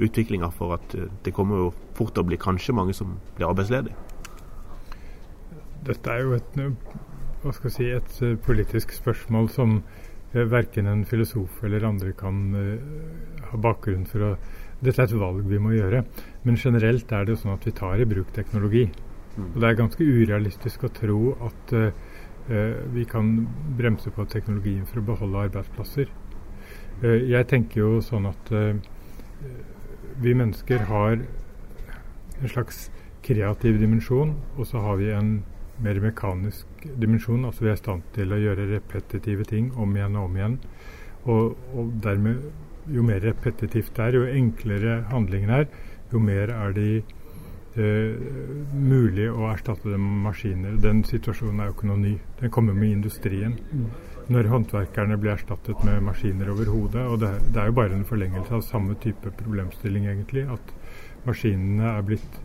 utviklinga, 0.00 0.48
for 0.56 0.76
at 0.78 0.96
eh, 0.96 1.10
det 1.24 1.34
kommer 1.36 1.60
jo 1.60 1.68
fort 1.96 2.14
til 2.16 2.24
å 2.24 2.28
bli 2.30 2.38
kanskje 2.40 2.74
mange 2.76 2.96
som 2.96 3.18
blir 3.36 3.50
arbeidsledige? 3.50 3.96
Dette 5.84 6.14
er 6.14 6.24
jo 6.24 6.36
et, 6.38 6.56
hva 7.42 7.52
skal 7.52 7.68
jeg 7.68 7.76
si, 7.76 7.90
et 7.92 8.24
eh, 8.24 8.38
politisk 8.48 8.94
spørsmål 8.96 9.50
som 9.52 9.76
eh, 10.32 10.46
verken 10.48 10.88
en 10.88 11.04
filosof 11.08 11.60
eller 11.66 11.84
andre 11.90 12.14
kan 12.16 12.40
ha 13.50 13.62
bakgrunn 13.68 14.08
for 14.08 14.32
å 14.32 14.34
Dette 14.82 15.04
er 15.04 15.08
et 15.08 15.18
valg 15.18 15.46
vi 15.46 15.60
må 15.62 15.74
gjøre. 15.76 16.02
Men 16.42 16.58
generelt 16.58 17.12
er 17.12 17.24
det 17.24 17.36
jo 17.36 17.42
sånn 17.44 17.54
at 17.54 17.66
vi 17.66 17.74
tar 17.78 18.02
i 18.02 18.08
bruk 18.08 18.32
teknologi. 18.34 18.88
Og 19.38 19.60
det 19.62 19.68
er 19.68 19.78
ganske 19.78 20.04
urealistisk 20.04 20.82
å 20.84 20.92
tro 20.92 21.20
at 21.46 21.72
eh, 21.78 21.94
vi 22.92 23.04
kan 23.08 23.30
bremse 23.78 24.10
på 24.12 24.26
teknologien 24.28 24.84
for 24.88 25.00
å 25.00 25.06
beholde 25.12 25.46
arbeidsplasser. 25.46 26.10
Uh, 27.02 27.18
jeg 27.26 27.48
tenker 27.50 27.80
jo 27.80 28.00
sånn 28.04 28.28
at 28.30 28.50
uh, 28.54 28.74
vi 30.22 30.34
mennesker 30.38 30.84
har 30.90 31.16
en 31.16 32.50
slags 32.50 32.88
kreativ 33.26 33.78
dimensjon, 33.80 34.36
og 34.56 34.68
så 34.68 34.82
har 34.82 34.98
vi 35.00 35.10
en 35.14 35.32
mer 35.82 35.98
mekanisk 36.02 36.84
dimensjon. 37.00 37.46
Altså 37.46 37.64
vi 37.64 37.72
er 37.72 37.78
i 37.78 37.80
stand 37.80 38.04
til 38.14 38.34
å 38.34 38.40
gjøre 38.42 38.68
repetitive 38.70 39.46
ting 39.48 39.70
om 39.78 39.94
igjen 39.96 40.18
og 40.18 40.28
om 40.28 40.38
igjen. 40.38 40.58
Og, 41.22 41.56
og 41.74 41.90
dermed, 42.02 42.42
jo 42.90 43.02
mer 43.06 43.20
repetitivt 43.22 43.94
det 43.96 44.04
er, 44.04 44.16
jo 44.18 44.28
enklere 44.28 45.02
handlingen 45.12 45.50
er, 45.50 45.66
jo 46.12 46.20
mer 46.22 46.50
er 46.54 46.74
de 46.76 46.88
eh, 47.76 48.22
mulig 48.74 49.28
å 49.30 49.48
erstatte 49.52 49.90
dem 49.90 50.02
med 50.04 50.26
maskiner. 50.28 50.78
Den 50.82 51.02
situasjonen 51.08 51.62
er 51.62 51.70
jo 51.70 51.76
ikke 51.76 51.90
noe 51.90 52.02
ny. 52.02 52.14
Den 52.40 52.54
kommer 52.54 52.76
med 52.76 52.98
industrien. 52.98 53.56
Når 54.32 54.50
håndverkerne 54.52 55.18
blir 55.20 55.34
erstattet 55.34 55.82
med 55.86 56.02
maskiner 56.06 56.52
over 56.52 56.70
hodet. 56.70 57.06
Og 57.08 57.20
det, 57.22 57.32
er 57.56 57.70
jo 57.70 57.78
bare 57.80 57.96
en 57.96 58.06
forlengelse 58.08 58.54
av 58.58 58.64
samme 58.66 58.96
type 59.02 59.34
problemstilling, 59.40 60.06
egentlig. 60.12 60.46
At 60.52 60.74
maskinene 61.26 61.96
er 61.96 62.06
blitt 62.06 62.40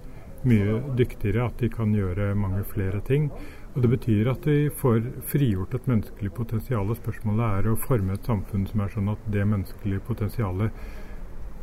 mye 0.48 0.80
dyktigere, 0.98 1.48
at 1.50 1.60
de 1.62 1.70
kan 1.74 1.94
gjøre 1.96 2.34
mange 2.38 2.64
flere 2.72 3.02
ting. 3.06 3.32
Og 3.78 3.84
Det 3.84 3.90
betyr 3.92 4.28
at 4.32 4.42
de 4.42 4.72
får 4.74 5.04
frigjort 5.30 5.76
et 5.78 5.86
menneskelig 5.86 6.32
potensial. 6.34 6.90
Spørsmålet 6.98 7.60
er 7.60 7.68
å 7.70 7.76
forme 7.78 8.16
et 8.16 8.26
samfunn 8.26 8.64
som 8.66 8.82
er 8.82 8.90
sånn 8.90 9.12
at 9.12 9.28
det 9.30 9.44
menneskelige 9.46 10.02
potensialet 10.08 10.88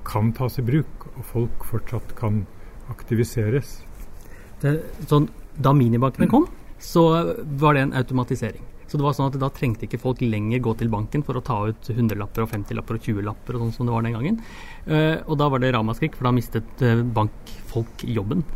kan 0.07 0.31
tas 0.37 0.61
i 0.61 0.63
bruk, 0.63 1.09
og 1.17 1.25
folk 1.27 1.65
fortsatt 1.67 2.15
kan 2.15 2.45
aktiviseres. 2.93 3.81
Det, 4.63 4.77
sånn, 5.11 5.27
da 5.59 5.75
minibankene 5.75 6.31
kom, 6.31 6.47
så 6.79 7.03
var 7.59 7.75
det 7.75 7.89
en 7.89 7.97
automatisering. 7.99 8.63
Så 8.87 9.01
det 9.01 9.09
var 9.09 9.15
sånn 9.17 9.33
at 9.33 9.41
Da 9.41 9.51
trengte 9.51 9.89
ikke 9.89 9.99
folk 9.99 10.23
lenger 10.23 10.63
gå 10.63 10.79
til 10.79 10.93
banken 10.93 11.27
for 11.27 11.35
å 11.35 11.43
ta 11.43 11.59
ut 11.67 11.91
100-lapper 11.91 12.45
og 12.45 12.51
50-lapper 12.53 13.01
og 13.01 13.07
20-lapper 13.11 13.57
og 13.57 13.65
sånn 13.65 13.77
som 13.81 13.89
det 13.89 13.97
var 13.97 14.07
den 14.07 14.15
gangen. 14.15 14.43
Uh, 14.87 15.19
og 15.27 15.41
da 15.43 15.51
var 15.51 15.67
det 15.67 15.75
ramaskrik, 15.75 16.15
for 16.15 16.29
da 16.29 16.37
mistet 16.37 16.85
eh, 16.85 17.03
bankfolk 17.03 18.07
jobben. 18.07 18.47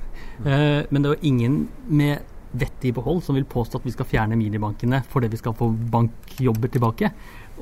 Uh, 0.44 0.86
men 0.92 1.02
det 1.02 1.16
var 1.16 1.26
ingen 1.26 1.64
med 1.90 2.36
vettet 2.60 2.90
i 2.90 2.94
behold 2.96 3.22
som 3.24 3.38
vil 3.38 3.48
påstå 3.48 3.80
at 3.80 3.88
vi 3.88 3.94
skal 3.94 4.08
fjerne 4.08 4.38
minibankene 4.38 5.02
fordi 5.10 5.30
vi 5.32 5.40
skal 5.40 5.56
få 5.58 5.70
bankjobber 5.92 6.72
tilbake. 6.74 7.12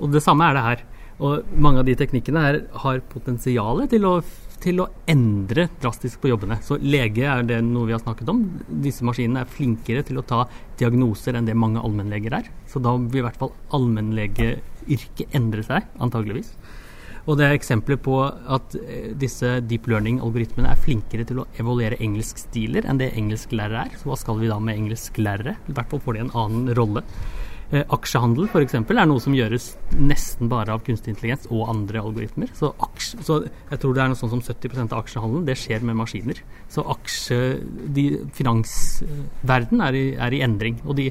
Og 0.00 0.12
det 0.12 0.24
samme 0.24 0.48
er 0.48 0.56
det 0.56 0.66
her. 0.66 0.84
Og 1.16 1.54
mange 1.56 1.80
av 1.80 1.88
de 1.88 1.94
teknikkene 1.96 2.42
her 2.44 2.58
har 2.82 3.04
potensialet 3.12 3.92
til 3.92 4.04
til 4.62 4.80
å 4.80 4.86
endre 5.10 5.66
drastisk 5.82 6.22
på 6.22 6.30
jobbene. 6.30 6.58
Så 6.64 6.78
lege 6.80 7.26
er 7.28 7.44
det 7.46 7.58
noe 7.64 7.88
vi 7.88 7.94
har 7.94 8.02
snakket 8.02 8.30
om. 8.32 8.42
Disse 8.82 9.04
maskinene 9.06 9.42
er 9.44 9.52
flinkere 9.52 10.04
til 10.06 10.20
å 10.20 10.24
ta 10.26 10.44
diagnoser 10.80 11.36
enn 11.36 11.48
det 11.48 11.56
mange 11.58 11.82
allmennleger 11.82 12.38
er. 12.38 12.48
Så 12.70 12.80
da 12.82 12.94
vil 12.96 13.20
i 13.20 13.26
hvert 13.26 13.38
fall 13.40 13.52
allmennlegeyrket 13.76 15.36
endre 15.36 15.64
seg, 15.66 15.86
antageligvis. 16.02 16.54
Og 17.26 17.38
det 17.38 17.46
er 17.48 17.56
eksempler 17.56 17.98
på 17.98 18.20
at 18.22 18.76
eh, 18.78 19.10
disse 19.18 19.56
deep 19.66 19.88
learning-algoritmene 19.90 20.70
er 20.70 20.78
flinkere 20.78 21.26
til 21.26 21.42
å 21.42 21.48
evaluere 21.58 21.98
engelskstiler 22.02 22.86
enn 22.86 23.00
det 23.02 23.10
engelsklærere 23.18 23.88
er. 23.88 23.98
Så 23.98 24.10
hva 24.10 24.18
skal 24.20 24.38
vi 24.38 24.50
da 24.50 24.60
med 24.62 24.78
engelsklærere? 24.78 25.56
I 25.66 25.74
hvert 25.74 25.90
fall 25.90 26.02
får 26.04 26.16
de 26.16 26.24
en 26.26 26.34
annen 26.44 26.70
rolle. 26.78 27.02
Eh, 27.74 27.82
aksjehandel 27.90 28.46
f.eks. 28.46 28.76
er 28.78 29.08
noe 29.10 29.22
som 29.22 29.34
gjøres 29.34 29.72
nesten 29.98 30.46
bare 30.52 30.76
av 30.76 30.84
kunstig 30.86 31.16
intelligens 31.16 31.48
og 31.50 31.64
andre 31.72 32.04
algoritmer. 32.04 32.52
Så, 32.54 32.70
så 33.26 33.40
jeg 33.42 33.80
tror 33.82 33.96
det 33.96 34.04
er 34.04 34.12
noe 34.12 34.20
sånn 34.20 34.36
som 34.36 34.44
70% 34.44 34.94
av 34.94 35.02
aksjehandelen 35.02 35.48
det 35.48 35.58
skjer 35.58 35.82
med 35.82 35.98
maskiner. 35.98 36.38
Så 36.70 36.86
aksje, 36.94 37.40
de, 37.96 38.06
finansverden 38.38 39.82
er 39.82 39.98
i, 39.98 40.06
er 40.28 40.38
i 40.38 40.44
endring. 40.46 40.78
De, 40.94 41.10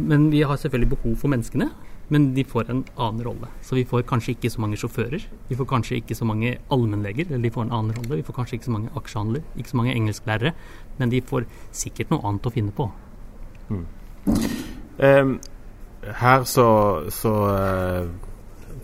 men 0.00 0.30
vi 0.32 0.40
har 0.40 0.56
selvfølgelig 0.56 0.94
behov 0.96 1.20
for 1.20 1.36
menneskene. 1.36 1.68
Men 2.10 2.32
de 2.34 2.44
får 2.44 2.70
en 2.70 2.82
annen 2.96 3.22
rolle. 3.24 3.48
Så 3.62 3.76
vi 3.78 3.84
får 3.86 4.02
kanskje 4.08 4.34
ikke 4.34 4.50
så 4.50 4.60
mange 4.60 4.78
sjåfører. 4.80 5.26
Vi 5.48 5.58
får 5.58 5.68
kanskje 5.70 6.00
ikke 6.00 6.16
så 6.18 6.26
mange 6.26 6.56
allmennleger, 6.70 7.28
eller 7.30 7.44
de 7.46 7.52
får 7.54 7.68
en 7.68 7.76
annen 7.76 7.94
rolle. 7.94 8.18
Vi 8.18 8.26
får 8.26 8.36
kanskje 8.40 8.58
ikke 8.58 8.66
så 8.66 8.74
mange 8.74 8.90
aksjehandler, 8.98 9.44
ikke 9.56 9.70
så 9.70 9.78
mange 9.78 9.94
engelsklærere. 9.94 10.52
Men 10.98 11.12
de 11.14 11.22
får 11.22 11.46
sikkert 11.70 12.10
noe 12.10 12.24
annet 12.26 12.50
å 12.50 12.54
finne 12.54 12.74
på. 12.74 12.88
Ehm, 14.98 15.38
her 16.02 16.44
så, 16.44 16.66
så, 17.14 17.34
eh, 17.54 18.08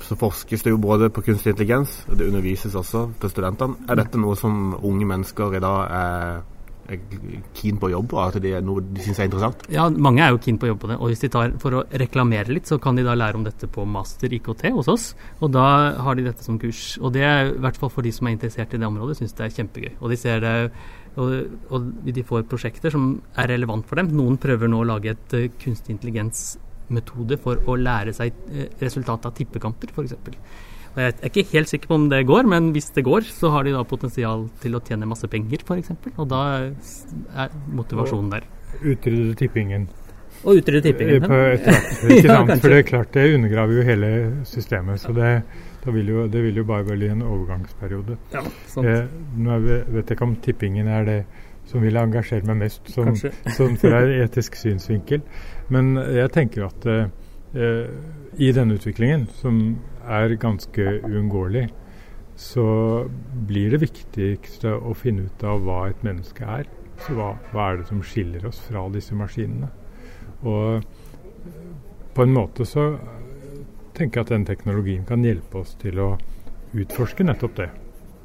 så 0.07 0.17
forskes 0.17 0.63
det 0.63 0.71
jo 0.71 0.79
både 0.79 1.11
på 1.11 1.27
kunstig 1.27 1.57
intelligens, 1.57 2.05
og 2.09 2.19
det 2.19 2.29
undervises 2.31 2.75
også 2.75 3.09
til 3.21 3.33
studentene. 3.33 3.89
Er 3.89 3.99
dette 3.99 4.21
noe 4.23 4.37
som 4.39 4.77
unge 4.83 5.09
mennesker 5.09 5.59
i 5.59 5.65
dag 5.65 5.91
er 5.91 6.45
keen 7.57 7.79
på 7.81 7.89
å 7.89 7.93
jobbe, 7.93 8.17
og 8.17 8.23
at 8.25 8.41
det 8.43 8.53
er 8.59 8.65
noe 8.65 8.85
de 8.85 9.05
syns 9.05 9.21
er 9.21 9.31
interessant? 9.31 9.65
Ja, 9.73 9.89
mange 9.91 10.25
er 10.25 10.35
jo 10.35 10.43
keen 10.43 10.59
på 10.61 10.69
å 10.69 10.73
jobbe 10.73 10.85
på 10.85 10.91
det. 10.93 10.99
Og 11.01 11.13
hvis 11.13 11.25
de 11.25 11.31
tar 11.33 11.55
for 11.63 11.79
å 11.79 11.85
reklamere 12.03 12.55
litt, 12.55 12.69
så 12.71 12.79
kan 12.83 12.99
de 12.99 13.07
da 13.07 13.17
lære 13.19 13.41
om 13.41 13.47
dette 13.47 13.69
på 13.73 13.87
master 13.89 14.33
IKT 14.39 14.69
hos 14.77 14.91
oss. 14.93 15.09
Og 15.41 15.53
da 15.57 15.67
har 16.03 16.19
de 16.19 16.29
dette 16.29 16.47
som 16.47 16.61
kurs. 16.63 16.85
Og 17.03 17.15
det 17.17 17.25
er 17.27 17.51
i 17.51 17.59
hvert 17.65 17.81
fall 17.81 17.93
for 17.93 18.07
de 18.07 18.15
som 18.15 18.29
er 18.29 18.37
interessert 18.37 18.77
i 18.77 18.81
det 18.81 18.89
området, 18.89 19.19
syns 19.21 19.37
det 19.37 19.49
er 19.49 19.57
kjempegøy. 19.59 19.97
Og 20.01 20.15
de 20.15 20.21
ser 20.21 20.45
det 20.45 20.55
og, 21.17 21.33
og 21.73 21.91
de 22.05 22.25
får 22.29 22.45
prosjekter 22.51 22.93
som 22.93 23.17
er 23.41 23.51
relevant 23.55 23.87
for 23.89 24.01
dem. 24.01 24.13
Noen 24.17 24.37
prøver 24.41 24.69
nå 24.69 24.83
å 24.83 24.89
lage 24.93 25.15
et 25.15 25.37
uh, 25.37 25.49
kunstig 25.63 25.95
intelligens-metode 25.95 27.41
for 27.43 27.63
å 27.65 27.77
lære 27.81 28.13
seg 28.17 28.37
uh, 28.51 28.67
resultatet 28.83 29.31
av 29.31 29.37
tippekamper, 29.39 29.95
f.eks. 29.95 30.17
Og 30.97 31.03
Jeg 31.03 31.13
er 31.21 31.29
ikke 31.29 31.43
helt 31.53 31.69
sikker 31.69 31.91
på 31.91 31.95
om 31.99 32.09
det 32.09 32.23
går, 32.27 32.47
men 32.49 32.71
hvis 32.73 32.89
det 32.97 33.05
går, 33.05 33.27
så 33.29 33.51
har 33.53 33.67
de 33.67 33.75
da 33.77 33.83
potensial 33.85 34.47
til 34.63 34.79
å 34.79 34.81
tjene 34.81 35.05
masse 35.09 35.29
penger, 35.29 35.61
f.eks. 35.67 35.91
Og 36.17 36.29
da 36.31 36.41
er 37.37 37.51
motivasjonen 37.77 38.31
der. 38.33 38.47
Utrydde 38.81 39.35
tippingen. 39.37 39.85
Og 40.45 40.63
utrydde 40.63 40.83
tippingen. 40.89 41.27
På 41.29 41.37
et 41.53 41.67
ikke 42.17 42.29
sant? 42.31 42.53
For 42.63 42.73
det 42.73 42.79
er 42.81 42.87
klart 42.89 43.13
det 43.17 43.27
undergraver 43.35 43.77
jo 43.81 43.85
hele 43.89 44.11
systemet. 44.49 45.01
Så 45.05 45.13
det, 45.17 45.31
vil 45.93 46.09
jo, 46.15 46.25
det 46.33 46.43
vil 46.47 46.63
jo 46.63 46.65
bare 46.69 46.85
bli 46.89 47.11
en 47.13 47.21
overgangsperiode. 47.27 48.17
Ja, 48.33 48.43
sant. 48.73 48.87
Eh, 48.89 49.05
nå 49.37 49.59
vi- 49.65 49.83
vet 49.99 50.09
jeg 50.09 50.17
ikke 50.17 50.29
om 50.31 50.37
tippingen 50.45 50.89
er 50.89 51.05
det 51.05 51.19
som 51.67 51.83
vil 51.83 51.97
engasjere 51.99 52.47
meg 52.47 52.57
mest 52.63 52.89
som, 52.95 53.13
sånn 53.57 53.77
fra 53.81 54.01
etisk 54.23 54.57
synsvinkel. 54.57 55.21
Men 55.69 55.93
jeg 55.99 56.33
tenker 56.33 56.69
at 56.69 56.87
eh, 56.87 57.09
eh, 57.53 57.89
i 58.39 58.53
denne 58.55 58.77
utviklingen, 58.79 59.27
som 59.41 59.61
er 60.07 60.37
ganske 60.41 60.87
uunngåelig, 61.07 61.67
så 62.37 62.67
blir 63.49 63.73
det 63.73 63.81
viktigste 63.87 64.75
å 64.77 64.95
finne 64.97 65.27
ut 65.29 65.45
av 65.45 65.65
hva 65.65 65.87
et 65.91 66.03
menneske 66.05 66.45
er. 66.45 66.69
Så 67.05 67.17
hva, 67.17 67.35
hva 67.53 67.71
er 67.71 67.81
det 67.81 67.89
som 67.91 68.03
skiller 68.05 68.47
oss 68.49 68.61
fra 68.65 68.87
disse 68.93 69.17
maskinene? 69.17 69.69
Og 70.47 70.85
på 72.17 72.25
en 72.25 72.33
måte 72.33 72.65
så 72.69 72.95
tenker 73.97 74.21
jeg 74.21 74.27
at 74.27 74.33
den 74.35 74.49
teknologien 74.49 75.05
kan 75.09 75.25
hjelpe 75.25 75.63
oss 75.63 75.75
til 75.81 76.01
å 76.01 76.15
utforske 76.77 77.25
nettopp 77.25 77.57
det. 77.61 77.71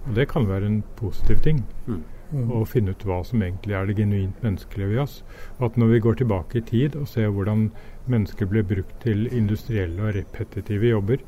Og 0.07 0.15
det 0.17 0.27
kan 0.31 0.47
være 0.49 0.67
en 0.67 0.81
positiv 0.99 1.43
ting. 1.45 1.63
Mm. 1.87 2.47
og 2.47 2.69
finne 2.71 2.93
ut 2.95 3.03
hva 3.03 3.17
som 3.27 3.41
egentlig 3.43 3.75
er 3.75 3.89
det 3.89 3.97
genuint 3.97 4.43
menneskelige 4.43 4.93
ved 4.93 5.01
oss. 5.03 5.17
Og 5.59 5.65
at 5.67 5.77
når 5.77 5.89
vi 5.91 5.99
går 6.05 6.19
tilbake 6.21 6.59
i 6.59 6.63
tid 6.63 6.95
og 6.95 7.09
ser 7.11 7.27
hvordan 7.27 7.65
mennesker 8.11 8.47
ble 8.47 8.63
brukt 8.63 8.93
til 9.03 9.25
industrielle 9.35 9.99
og 9.99 10.15
repetitive 10.15 10.93
jobber, 10.93 11.19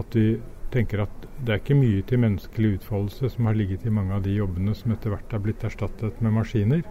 at 0.00 0.16
vi 0.16 0.26
tenker 0.70 1.04
at 1.04 1.26
det 1.40 1.54
er 1.54 1.62
ikke 1.62 1.78
mye 1.78 2.02
til 2.06 2.20
menneskelig 2.22 2.74
utfoldelse 2.78 3.30
som 3.32 3.48
har 3.48 3.56
ligget 3.58 3.86
i 3.86 3.94
mange 3.94 4.14
av 4.14 4.22
de 4.24 4.36
jobbene 4.36 4.74
som 4.76 4.92
etter 4.94 5.14
hvert 5.14 5.32
har 5.34 5.42
blitt 5.42 5.64
erstattet 5.66 6.20
med 6.22 6.36
maskiner. 6.36 6.84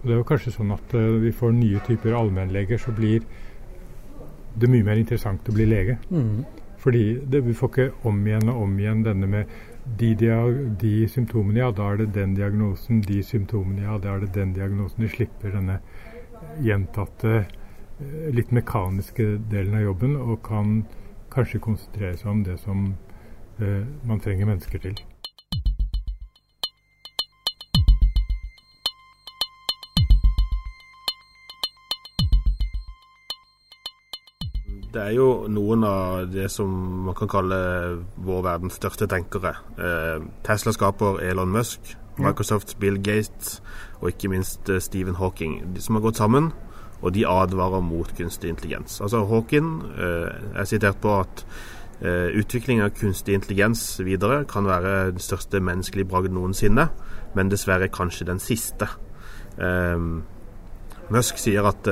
Og 0.00 0.06
Det 0.06 0.14
er 0.14 0.20
jo 0.22 0.28
kanskje 0.30 0.54
sånn 0.54 0.72
at 0.74 0.94
uh, 0.96 1.20
vi 1.20 1.32
får 1.36 1.52
nye 1.54 1.82
typer 1.86 2.16
allmennleger, 2.16 2.80
så 2.80 2.94
blir 2.96 3.26
det 4.50 4.66
er 4.66 4.72
mye 4.72 4.86
mer 4.86 4.98
interessant 4.98 5.46
å 5.48 5.54
bli 5.54 5.66
lege. 5.68 5.98
Mm. 6.10 6.40
Fordi 6.80 7.04
det, 7.28 7.42
vi 7.44 7.54
får 7.54 7.70
ikke 7.70 8.08
om 8.08 8.22
igjen 8.26 8.48
og 8.50 8.62
om 8.64 8.78
igjen 8.80 9.04
denne 9.04 9.28
med 9.28 9.52
de, 10.00 10.14
de, 10.80 10.92
symptomene, 11.08 11.60
ja, 11.60 11.70
da 11.74 11.90
er 11.92 12.00
det 12.00 12.14
den 12.16 12.34
diagnosen. 12.36 13.02
De 13.04 13.20
symptomene, 13.26 13.84
ja, 13.84 13.98
da 14.00 14.14
er 14.14 14.24
det 14.24 14.32
den 14.34 14.54
diagnosen. 14.56 15.04
De 15.04 15.10
slipper 15.12 15.54
denne 15.54 15.80
gjentatte, 16.64 17.34
eh, 18.00 18.30
litt 18.34 18.52
mekaniske 18.56 19.28
delen 19.52 19.76
av 19.76 19.86
jobben, 19.90 20.16
og 20.16 20.40
kan 20.46 20.80
kanskje 21.30 21.62
konsentrere 21.62 22.16
seg 22.18 22.30
om 22.32 22.44
det 22.44 22.58
som 22.60 22.84
eh, 23.60 23.86
man 24.04 24.20
trenger 24.20 24.46
mennesker 24.50 24.82
til. 24.82 24.98
Det 34.90 34.98
er 34.98 35.12
jo 35.14 35.46
noen 35.46 35.84
av 35.86 36.24
det 36.32 36.48
som 36.50 36.70
man 37.06 37.14
kan 37.14 37.30
kalle 37.30 37.58
vår 38.26 38.40
verdens 38.42 38.74
største 38.80 39.06
tenkere. 39.06 39.54
Eh, 39.78 40.24
Tesla-skaper 40.46 41.22
Elon 41.22 41.52
Musk, 41.54 41.92
Microsofts 42.18 42.74
Bill 42.74 42.98
Gates 42.98 43.60
og 44.00 44.10
ikke 44.10 44.32
minst 44.32 44.66
eh, 44.68 44.82
Stephen 44.82 45.14
Hawking. 45.14 45.60
De 45.76 45.82
som 45.84 45.94
har 45.94 46.02
gått 46.02 46.18
sammen, 46.18 46.50
og 47.00 47.14
de 47.14 47.26
advarer 47.28 47.80
mot 47.84 48.10
kunstig 48.16 48.50
intelligens. 48.52 49.00
Altså 49.00 49.24
Hawking 49.26 49.70
eh, 49.96 50.58
er 50.60 50.68
sitert 50.68 51.00
på 51.00 51.14
at 51.22 51.44
eh, 52.02 52.28
utvikling 52.40 52.82
av 52.84 52.92
kunstig 52.96 53.38
intelligens 53.38 53.84
videre 54.04 54.44
kan 54.48 54.68
være 54.68 55.12
den 55.14 55.22
største 55.22 55.62
menneskelige 55.64 56.08
bragd 56.10 56.34
noensinne, 56.36 56.90
men 57.34 57.52
dessverre 57.52 57.88
kanskje 57.92 58.28
den 58.28 58.42
siste. 58.42 58.90
Eh, 59.56 59.98
Musk 61.10 61.42
sier 61.42 61.66
at 61.66 61.88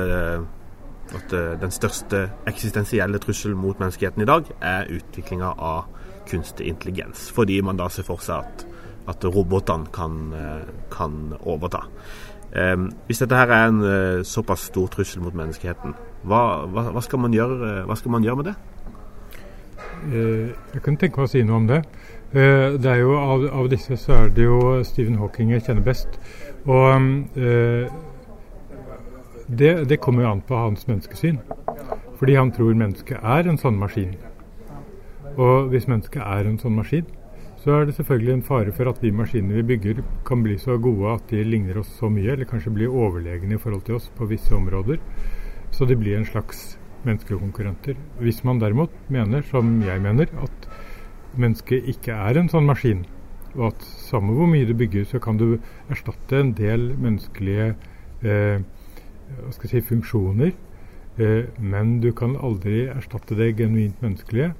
at 1.09 1.31
den 1.33 1.71
største 1.73 2.19
eksistensielle 2.47 3.17
trusselen 3.17 3.57
mot 3.57 3.79
menneskeheten 3.81 4.21
i 4.21 4.27
dag 4.29 4.45
er 4.61 4.91
utviklinga 4.93 5.55
av 5.57 5.87
kunstig 6.29 6.67
intelligens. 6.69 7.31
Fordi 7.33 7.57
man 7.65 7.79
da 7.81 7.87
ser 7.89 8.05
for 8.05 8.21
seg 8.21 8.45
at, 8.45 8.65
at 9.09 9.25
robotene 9.25 9.89
kan, 9.91 10.19
kan 10.93 11.33
overta. 11.41 11.81
Um, 12.49 12.89
hvis 13.05 13.21
dette 13.21 13.37
her 13.37 13.51
er 13.53 13.67
en 13.69 13.81
uh, 13.83 14.25
såpass 14.25 14.67
stor 14.71 14.87
trussel 14.89 15.21
mot 15.21 15.35
menneskeheten, 15.37 15.93
hva, 16.25 16.65
hva, 16.65 16.87
hva, 16.95 17.03
skal, 17.05 17.27
gjøre, 17.33 17.73
hva 17.85 17.97
skal 17.97 18.15
man 18.15 18.25
gjøre 18.25 18.41
med 18.41 18.51
det? 18.51 18.59
jeg 19.99 20.79
kunne 20.79 20.95
tenke 20.95 21.19
meg 21.19 21.25
å 21.27 21.27
si 21.27 21.41
noe 21.43 21.57
om 21.59 21.65
det. 21.67 21.79
det 22.31 22.87
er 22.87 23.01
jo 23.01 23.17
av, 23.19 23.41
av, 23.51 23.65
disse 23.67 23.97
så 23.99 24.13
er 24.15 24.29
det 24.31 24.45
jo 24.45 24.77
Stephen 24.87 25.17
Hawking 25.19 25.51
jeg 25.51 25.65
kjenner 25.65 25.83
best. 25.83 26.15
Og 26.63 27.35
det, 29.49 29.73
det 29.89 29.99
kommer 29.99 30.23
jo 30.23 30.31
an 30.31 30.45
på 30.47 30.55
hans 30.55 30.87
menneskesyn. 30.87 31.41
Fordi 32.19 32.35
han 32.35 32.51
tror 32.55 32.79
mennesket 32.79 33.19
er 33.23 33.49
en 33.49 33.59
sånn 33.59 33.79
maskin. 33.79 34.15
Og 35.39 35.69
hvis 35.73 35.87
mennesket 35.87 36.23
er 36.23 36.47
en 36.47 36.59
sånn 36.61 36.75
maskin, 36.75 37.07
så 37.59 37.75
er 37.75 37.87
det 37.87 37.95
selvfølgelig 37.97 38.33
en 38.33 38.45
fare 38.47 38.71
for 38.75 38.87
at 38.87 39.01
de 39.03 39.11
maskinene 39.11 39.57
vi 39.59 39.65
bygger 39.73 40.01
kan 40.27 40.43
bli 40.45 40.55
så 40.61 40.77
gode 40.79 41.11
at 41.11 41.31
de 41.31 41.43
ligner 41.43 41.81
oss 41.81 41.91
så 41.99 42.07
mye, 42.11 42.31
eller 42.31 42.47
kanskje 42.47 42.71
blir 42.75 42.93
overlegne 42.93 43.57
i 43.57 43.59
forhold 43.59 43.83
til 43.87 43.97
oss 43.97 44.07
på 44.15 44.29
visse 44.31 44.53
områder. 44.55 45.01
Så 45.75 45.85
de 45.85 45.97
blir 45.99 46.17
en 46.17 46.27
slags 46.27 46.77
menneskekonkurrenter. 47.03 47.99
Hvis 48.23 48.43
man 48.47 48.61
derimot 48.63 48.95
mener, 49.09 49.43
som 49.51 49.81
jeg 49.83 50.01
mener, 50.01 50.31
at 50.41 50.69
mennesket 51.35 51.87
ikke 51.91 52.15
er 52.15 52.39
en 52.39 52.49
sånn 52.51 52.67
maskin, 52.67 53.03
og 53.57 53.73
at 53.73 53.85
samme 54.07 54.35
hvor 54.37 54.47
mye 54.47 54.67
du 54.67 54.73
bygger, 54.77 55.03
så 55.09 55.19
kan 55.19 55.39
du 55.39 55.59
erstatte 55.91 56.39
en 56.39 56.53
del 56.55 56.93
menneskelige 56.95 57.73
eh, 58.23 58.63
hva 59.29 59.51
skal 59.53 59.67
jeg 59.67 59.83
si, 59.83 59.87
funksjoner, 59.89 60.53
eh, 61.19 61.49
men 61.59 61.97
du 62.03 62.11
kan 62.15 62.37
aldri 62.39 62.85
erstatte 62.87 63.37
det 63.37 63.55
genuint 63.59 63.99
menneskelige, 64.03 64.53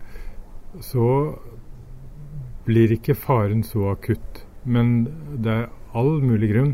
så 0.85 1.05
blir 2.69 2.93
ikke 2.93 3.17
faren 3.17 3.65
så 3.65 3.91
akutt. 3.95 4.45
Men 4.63 5.07
det 5.41 5.55
er 5.55 5.69
all 5.97 6.19
mulig 6.21 6.51
grunn 6.53 6.73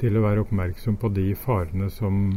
til 0.00 0.18
å 0.18 0.24
være 0.24 0.44
oppmerksom 0.44 0.98
på 1.00 1.12
de 1.16 1.30
farene 1.38 1.88
som 1.92 2.34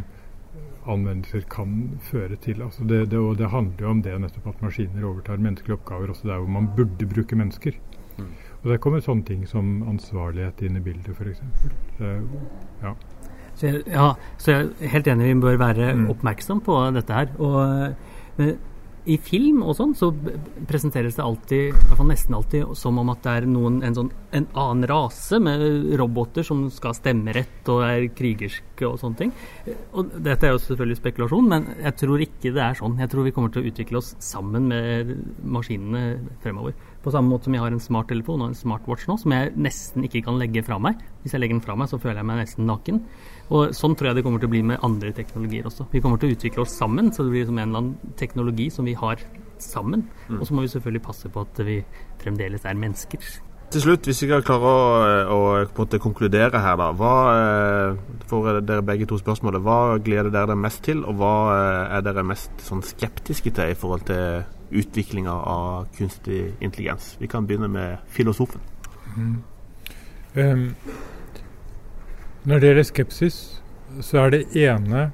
anvendelser 0.86 1.46
kan 1.50 1.98
føre 2.06 2.38
til. 2.42 2.62
Altså 2.62 2.86
det, 2.88 3.10
det, 3.12 3.20
og 3.20 3.38
det 3.40 3.50
handler 3.52 3.88
jo 3.88 3.92
om 3.92 4.02
det 4.06 4.16
nettopp 4.22 4.52
at 4.54 4.64
maskiner 4.64 5.08
overtar 5.08 5.42
menneskelige 5.42 5.80
oppgaver 5.80 6.14
også 6.14 6.30
der 6.30 6.42
hvor 6.44 6.52
man 6.58 6.70
burde 6.78 7.10
bruke 7.10 7.38
mennesker. 7.38 7.80
Mm. 8.18 8.30
Og 8.62 8.70
Der 8.72 8.78
kommer 8.82 9.02
sånne 9.04 9.26
ting 9.28 9.48
som 9.50 9.82
ansvarlighet 9.90 10.62
inn 10.66 10.78
i 10.80 10.84
bildet, 10.86 11.18
f.eks. 11.18 11.42
Ja. 12.82 12.94
Så 13.56 13.68
jeg, 13.68 13.82
ja, 13.88 14.08
så 14.38 14.52
jeg 14.52 14.70
er 14.80 14.94
helt 14.94 15.08
enig, 15.08 15.28
vi 15.28 15.42
bør 15.42 15.60
være 15.62 15.92
mm. 15.96 16.08
oppmerksom 16.14 16.62
på 16.66 16.78
dette 16.96 17.14
her. 17.14 17.30
Og, 17.40 17.94
men 18.38 18.56
i 19.06 19.18
film 19.22 19.62
og 19.66 19.76
sånn 19.78 19.94
så 19.98 20.10
presenteres 20.66 21.18
det 21.18 21.24
alltid, 21.24 21.68
i 21.70 21.74
hvert 21.76 22.00
fall 22.00 22.10
nesten 22.10 22.38
alltid, 22.38 22.72
som 22.80 22.98
om 23.02 23.12
at 23.14 23.22
det 23.26 23.34
er 23.40 23.48
noen, 23.50 23.78
en, 23.86 23.98
sånn, 23.98 24.10
en 24.36 24.48
annen 24.52 24.88
rase 24.90 25.40
med 25.44 25.62
roboter 26.00 26.46
som 26.48 26.66
skal 26.74 26.96
stemme 26.98 27.36
rett 27.36 27.70
og 27.72 27.84
er 27.86 28.08
krigerske 28.18 28.88
og 28.88 28.98
sånne 29.02 29.20
ting. 29.20 29.34
Og 29.94 30.10
dette 30.26 30.48
er 30.48 30.56
jo 30.56 30.64
selvfølgelig 30.64 31.00
spekulasjon, 31.02 31.52
men 31.54 31.70
jeg 31.84 31.98
tror 32.02 32.26
ikke 32.26 32.54
det 32.56 32.66
er 32.66 32.80
sånn. 32.82 32.98
Jeg 33.02 33.14
tror 33.14 33.28
vi 33.28 33.36
kommer 33.36 33.54
til 33.54 33.64
å 33.64 33.72
utvikle 33.72 34.02
oss 34.02 34.16
sammen 34.24 34.70
med 34.72 35.14
maskinene 35.44 36.06
fremover. 36.44 36.74
På 37.06 37.14
samme 37.14 37.30
måte 37.30 37.48
som 37.48 37.56
jeg 37.56 37.62
har 37.62 37.76
en 37.76 37.84
smarttelefon 37.84 38.42
og 38.42 38.52
en 38.52 38.58
smartwatch 38.58 39.06
nå, 39.10 39.20
som 39.22 39.38
jeg 39.38 39.54
nesten 39.54 40.08
ikke 40.08 40.26
kan 40.26 40.42
legge 40.42 40.66
fra 40.66 40.82
meg. 40.82 41.04
Hvis 41.22 41.38
jeg 41.38 41.44
legger 41.44 41.60
den 41.60 41.66
fra 41.66 41.78
meg, 41.78 41.92
så 41.92 42.02
føler 42.02 42.24
jeg 42.24 42.30
meg 42.32 42.42
nesten 42.42 42.66
naken. 42.70 43.04
Og 43.54 43.76
Sånn 43.78 43.94
tror 43.94 44.10
jeg 44.10 44.20
det 44.20 44.26
kommer 44.26 44.42
til 44.42 44.50
å 44.50 44.56
bli 44.56 44.64
med 44.66 44.82
andre 44.86 45.12
teknologier 45.14 45.68
også. 45.70 45.86
Vi 45.92 46.02
kommer 46.02 46.22
til 46.22 46.32
å 46.32 46.38
utvikle 46.38 46.64
oss 46.66 46.78
sammen, 46.80 47.12
så 47.14 47.26
det 47.26 47.36
blir 47.36 47.50
som 47.50 47.60
en 47.60 47.68
eller 47.70 47.84
annen 47.84 48.14
teknologi 48.18 48.72
som 48.74 48.88
vi 48.90 48.96
har 48.98 49.22
sammen. 49.62 50.08
Mm. 50.30 50.40
Og 50.40 50.48
så 50.48 50.56
må 50.56 50.66
vi 50.66 50.72
selvfølgelig 50.74 51.04
passe 51.06 51.30
på 51.32 51.44
at 51.46 51.62
vi 51.68 51.82
fremdeles 52.24 52.66
er 52.66 52.80
mennesker. 52.80 53.28
Til 53.74 53.82
slutt, 53.82 54.06
hvis 54.08 54.22
vi 54.22 54.30
kan 54.30 54.44
klare 54.46 54.72
å, 55.34 55.40
å 55.66 56.00
konkludere 56.02 56.62
her, 56.62 56.76
da. 56.80 56.92
Hva, 56.96 57.14
eh, 57.36 58.20
for 58.30 58.62
dere 58.62 58.86
begge 58.86 59.08
to 59.10 59.18
spørsmålet, 59.20 59.64
hva 59.66 59.98
gleder 60.06 60.30
dere 60.30 60.52
dere 60.52 60.60
mest 60.60 60.84
til, 60.86 61.02
og 61.04 61.18
hva 61.20 61.34
eh, 61.56 61.96
er 61.98 62.06
dere 62.06 62.26
mest 62.26 62.62
sånn, 62.66 62.86
skeptiske 62.86 63.52
til 63.58 63.74
i 63.74 63.78
forhold 63.78 64.06
til 64.10 64.46
utviklinga 64.76 65.34
av 65.34 65.90
kunstig 65.98 66.46
intelligens. 66.64 67.16
Vi 67.20 67.30
kan 67.32 67.50
begynne 67.50 67.70
med 67.72 68.06
filosofen. 68.14 68.64
Mm. 69.16 69.36
Um, 70.36 70.64
når 72.46 72.62
det 72.62 72.70
gjelder 72.70 72.88
skepsis, 72.90 73.38
så 74.06 74.26
er 74.26 74.34
det 74.34 74.44
ene 74.60 75.08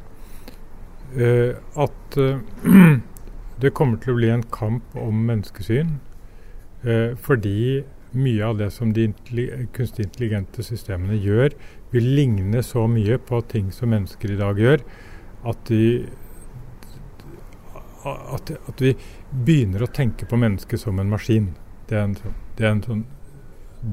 uh, 1.15 1.53
at 1.79 2.17
uh, 2.19 2.41
det 3.61 3.73
kommer 3.77 4.01
til 4.01 4.13
å 4.13 4.19
bli 4.19 4.31
en 4.33 4.45
kamp 4.51 4.95
om 4.99 5.25
menneskesyn. 5.29 5.97
Uh, 6.83 7.13
fordi 7.15 7.83
mye 8.11 8.43
av 8.43 8.57
det 8.59 8.71
som 8.75 8.91
de 8.91 9.07
kunstig 9.75 10.09
intelligente 10.09 10.65
systemene 10.67 11.15
gjør, 11.15 11.55
vil 11.93 12.09
ligne 12.17 12.63
så 12.63 12.83
mye 12.91 13.19
på 13.23 13.39
ting 13.51 13.71
som 13.71 13.93
mennesker 13.93 14.33
i 14.33 14.39
dag 14.39 14.59
gjør, 14.59 14.83
at 15.47 15.63
de 15.71 16.09
at, 18.01 18.49
at, 18.49 18.81
vi 18.81 18.95
begynner 19.31 19.83
å 19.85 19.91
tenke 19.93 20.25
på 20.25 20.39
mennesket 20.39 20.81
som 20.81 20.99
en 20.99 21.11
maskin. 21.11 21.51
Det 21.87 21.99
er 21.99 22.07
en, 22.07 22.15
sånn, 22.17 22.37
det 22.57 22.65
er 22.65 22.71
en 22.73 22.85
sånn 22.85 23.03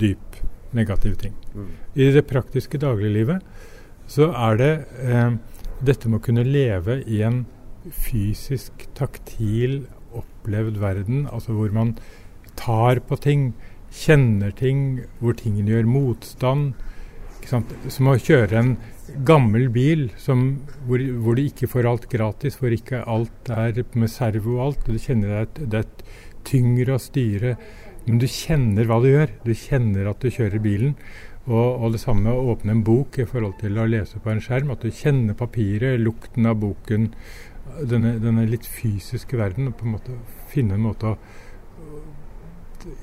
dyp 0.00 0.38
negativ 0.76 1.16
ting. 1.20 1.34
Mm. 1.54 1.70
I 1.94 2.10
det 2.14 2.26
praktiske 2.28 2.80
dagliglivet 2.80 3.44
så 4.08 4.30
er 4.32 4.58
det 4.60 4.72
eh, 5.04 5.36
dette 5.84 6.08
med 6.08 6.20
å 6.20 6.24
kunne 6.24 6.46
leve 6.46 7.00
i 7.06 7.22
en 7.26 7.44
fysisk, 7.94 8.88
taktil, 8.98 9.82
opplevd 10.16 10.80
verden, 10.82 11.26
altså 11.32 11.54
hvor 11.56 11.72
man 11.74 11.94
tar 12.58 13.00
på 13.06 13.18
ting, 13.22 13.50
kjenner 13.94 14.52
ting, 14.52 15.02
hvor 15.20 15.36
tingene 15.38 15.76
gjør 15.76 15.90
motstand. 15.90 16.72
Som 17.48 18.10
å 18.10 18.18
kjøre 18.20 18.58
en 18.58 18.72
gammel 19.24 19.70
bil 19.72 20.08
som, 20.20 20.58
hvor, 20.84 21.00
hvor, 21.22 21.38
du 21.38 21.46
ikke 21.46 21.68
får 21.70 21.88
alt 21.88 22.08
gratis, 22.12 22.58
hvor 22.60 22.74
ikke 22.74 23.04
alt 23.08 23.52
er 23.52 23.80
med 23.94 24.10
servo 24.12 24.58
og 24.58 24.64
alt. 24.66 24.88
og 24.88 24.98
Du 24.98 25.00
kjenner 25.00 25.44
at 25.46 25.60
det 25.62 25.84
er 25.84 26.18
tyngre 26.48 26.96
å 26.96 27.02
styre, 27.02 27.54
men 28.12 28.20
du 28.22 28.28
kjenner 28.30 28.88
hva 28.88 29.00
du 29.02 29.10
gjør. 29.10 29.32
Du 29.44 29.52
kjenner 29.56 30.08
at 30.10 30.22
du 30.22 30.30
kjører 30.32 30.62
bilen. 30.62 30.94
Og, 31.48 31.80
og 31.80 31.94
det 31.94 32.02
samme 32.02 32.32
å 32.32 32.52
åpne 32.52 32.74
en 32.76 32.84
bok 32.84 33.18
i 33.22 33.26
forhold 33.28 33.56
til 33.62 33.78
å 33.80 33.86
lese 33.88 34.20
på 34.20 34.32
en 34.32 34.42
skjerm. 34.44 34.72
At 34.74 34.84
du 34.84 34.92
kjenner 34.92 35.38
papiret, 35.38 36.00
lukten 36.00 36.48
av 36.48 36.58
boken, 36.60 37.10
denne, 37.88 38.16
denne 38.22 38.46
litt 38.48 38.68
fysiske 38.68 39.38
verden. 39.40 39.70
Og 39.70 39.78
på 39.78 39.88
en 39.88 39.96
måte 39.96 40.18
finne 40.52 40.76
en 40.76 40.86
måte 40.88 41.14
å 41.14 41.18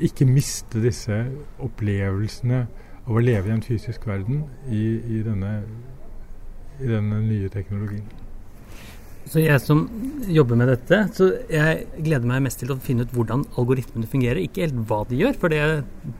ikke 0.05 0.27
miste 0.29 0.81
disse 0.83 1.25
opplevelsene 1.63 2.65
av 3.05 3.17
å 3.17 3.21
leve 3.21 3.51
i 3.51 3.55
en 3.55 3.65
fysisk 3.65 4.07
verden 4.09 4.45
i, 4.71 4.83
i, 4.97 5.23
denne, 5.25 5.57
i 6.79 6.89
denne 6.89 7.21
nye 7.25 7.51
teknologien. 7.53 8.24
Så 9.25 9.41
jeg 9.41 9.57
som 9.63 9.87
jobber 10.29 10.57
med 10.59 10.69
dette, 10.69 10.99
så 11.17 11.31
jeg 11.49 11.85
gleder 11.97 12.27
meg 12.29 12.43
mest 12.45 12.59
til 12.61 12.73
å 12.73 12.77
finne 12.81 13.05
ut 13.05 13.13
hvordan 13.15 13.45
algoritmene 13.57 14.09
fungerer. 14.09 14.41
Ikke 14.43 14.65
helt 14.65 14.77
hva 14.89 14.99
de 15.09 15.17
gjør, 15.17 15.37
for 15.41 15.53
det 15.53 15.61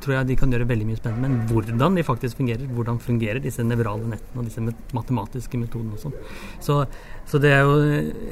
tror 0.02 0.18
jeg 0.18 0.30
de 0.32 0.38
kan 0.40 0.54
gjøre 0.54 0.68
veldig 0.72 0.88
mye 0.90 1.00
spennende, 1.00 1.30
men 1.30 1.46
hvordan 1.52 2.00
de 2.00 2.06
faktisk 2.06 2.42
fungerer. 2.42 2.66
Hvordan 2.76 2.98
fungerer 3.04 3.42
disse 3.44 3.66
nevrale 3.66 4.10
nettene 4.10 4.42
og 4.42 4.50
disse 4.50 4.64
matematiske 4.98 5.62
metodene 5.62 5.98
og 5.98 6.02
sånn. 6.02 6.18
Så, 6.66 6.80
så, 7.30 7.42
det 7.42 7.54
er 7.54 7.66
jo 7.66 7.78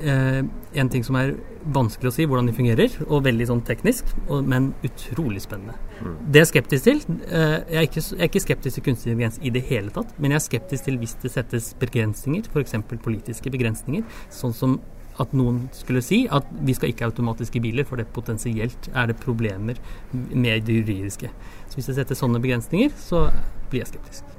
eh, 0.01 0.41
en 0.81 0.93
ting 0.93 1.05
som 1.05 1.19
er 1.21 1.36
vanskelig 1.63 2.09
å 2.09 2.15
si, 2.17 2.25
hvordan 2.29 2.49
de 2.49 2.57
fungerer, 2.57 2.97
og 3.07 3.27
veldig 3.27 3.49
sånn 3.49 3.63
teknisk, 3.67 4.09
og, 4.25 4.41
men 4.49 4.71
utrolig 4.86 5.45
spennende. 5.45 5.77
Mm. 6.01 6.15
Det 6.33 6.41
er 6.41 6.47
jeg 6.47 6.51
skeptisk 6.51 6.89
til. 6.89 7.03
Eh, 7.29 7.57
jeg, 7.69 7.77
er 7.77 7.88
ikke, 7.88 8.01
jeg, 8.01 8.19
er 8.19 8.31
ikke, 8.31 8.43
skeptisk 8.47 8.79
til 8.79 8.88
kunstig 8.89 9.13
intelligens 9.13 9.39
i 9.45 9.53
det 9.53 9.63
hele 9.69 9.93
tatt, 9.93 10.17
men 10.17 10.33
jeg 10.33 10.41
er 10.41 10.45
skeptisk 10.47 10.89
til 10.89 10.99
hvis 11.01 11.15
det 11.21 11.33
settes 11.36 11.71
begrensninger, 11.79 12.49
f.eks. 12.49 12.75
politiske 13.05 13.53
begrensninger. 13.53 14.03
sånn 14.33 14.55
som 14.55 14.62
som 14.63 14.80
at 15.21 15.34
noen 15.38 15.67
skulle 15.78 16.02
si 16.02 16.23
at 16.34 16.47
vi 16.65 16.73
skal 16.73 16.89
ikke 16.89 17.06
ha 17.06 17.12
automatiske 17.12 17.62
biler, 17.62 17.86
for 17.86 18.02
det 18.02 18.10
potensielt 18.15 18.89
er 18.93 19.12
det 19.12 19.19
problemer 19.21 19.78
med 20.12 20.65
det 20.65 20.80
juridiske. 20.82 21.30
Så 21.69 21.78
hvis 21.78 21.91
jeg 21.91 21.99
setter 21.99 22.17
sånne 22.17 22.41
begrensninger, 22.41 22.93
så 22.97 23.28
blir 23.69 23.84
jeg 23.84 23.93
skeptisk. 23.93 24.34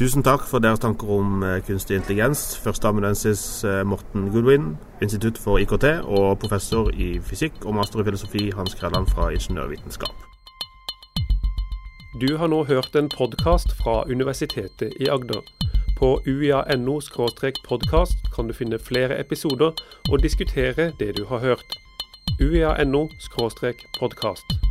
Tusen 0.00 0.24
takk 0.24 0.46
for 0.48 0.62
deres 0.64 0.80
tanker 0.80 1.10
om 1.12 1.42
eh, 1.44 1.58
kunstig 1.66 1.98
intelligens. 1.98 2.54
Førsteamanuensis 2.64 3.42
eh, 3.68 3.82
Morten 3.84 4.30
Goodwin, 4.32 4.78
Institutt 5.04 5.36
for 5.36 5.60
IKT, 5.60 5.84
og 6.06 6.38
professor 6.40 6.88
i 6.94 7.18
fysikk 7.20 7.66
og 7.66 7.76
master 7.76 8.00
i 8.00 8.06
filosofi 8.08 8.46
Hans 8.56 8.78
Krelland 8.78 9.10
fra 9.12 9.28
Ingeniørvitenskap. 9.34 10.14
Du 12.22 12.30
har 12.40 12.48
nå 12.48 12.64
hørt 12.70 12.96
en 12.96 13.10
podkast 13.12 13.76
fra 13.82 14.00
Universitetet 14.08 14.96
i 14.96 15.10
Agder. 15.12 15.44
På 16.00 16.20
uia.no 16.26 17.00
podkast 17.68 18.34
kan 18.34 18.48
du 18.48 18.54
finne 18.56 18.78
flere 18.78 19.18
episoder 19.20 19.76
og 20.10 20.22
diskutere 20.22 20.92
det 21.00 21.16
du 21.18 21.26
har 21.28 21.38
hørt. 21.38 21.76
uia.no 22.40 23.08
podkast. 24.00 24.69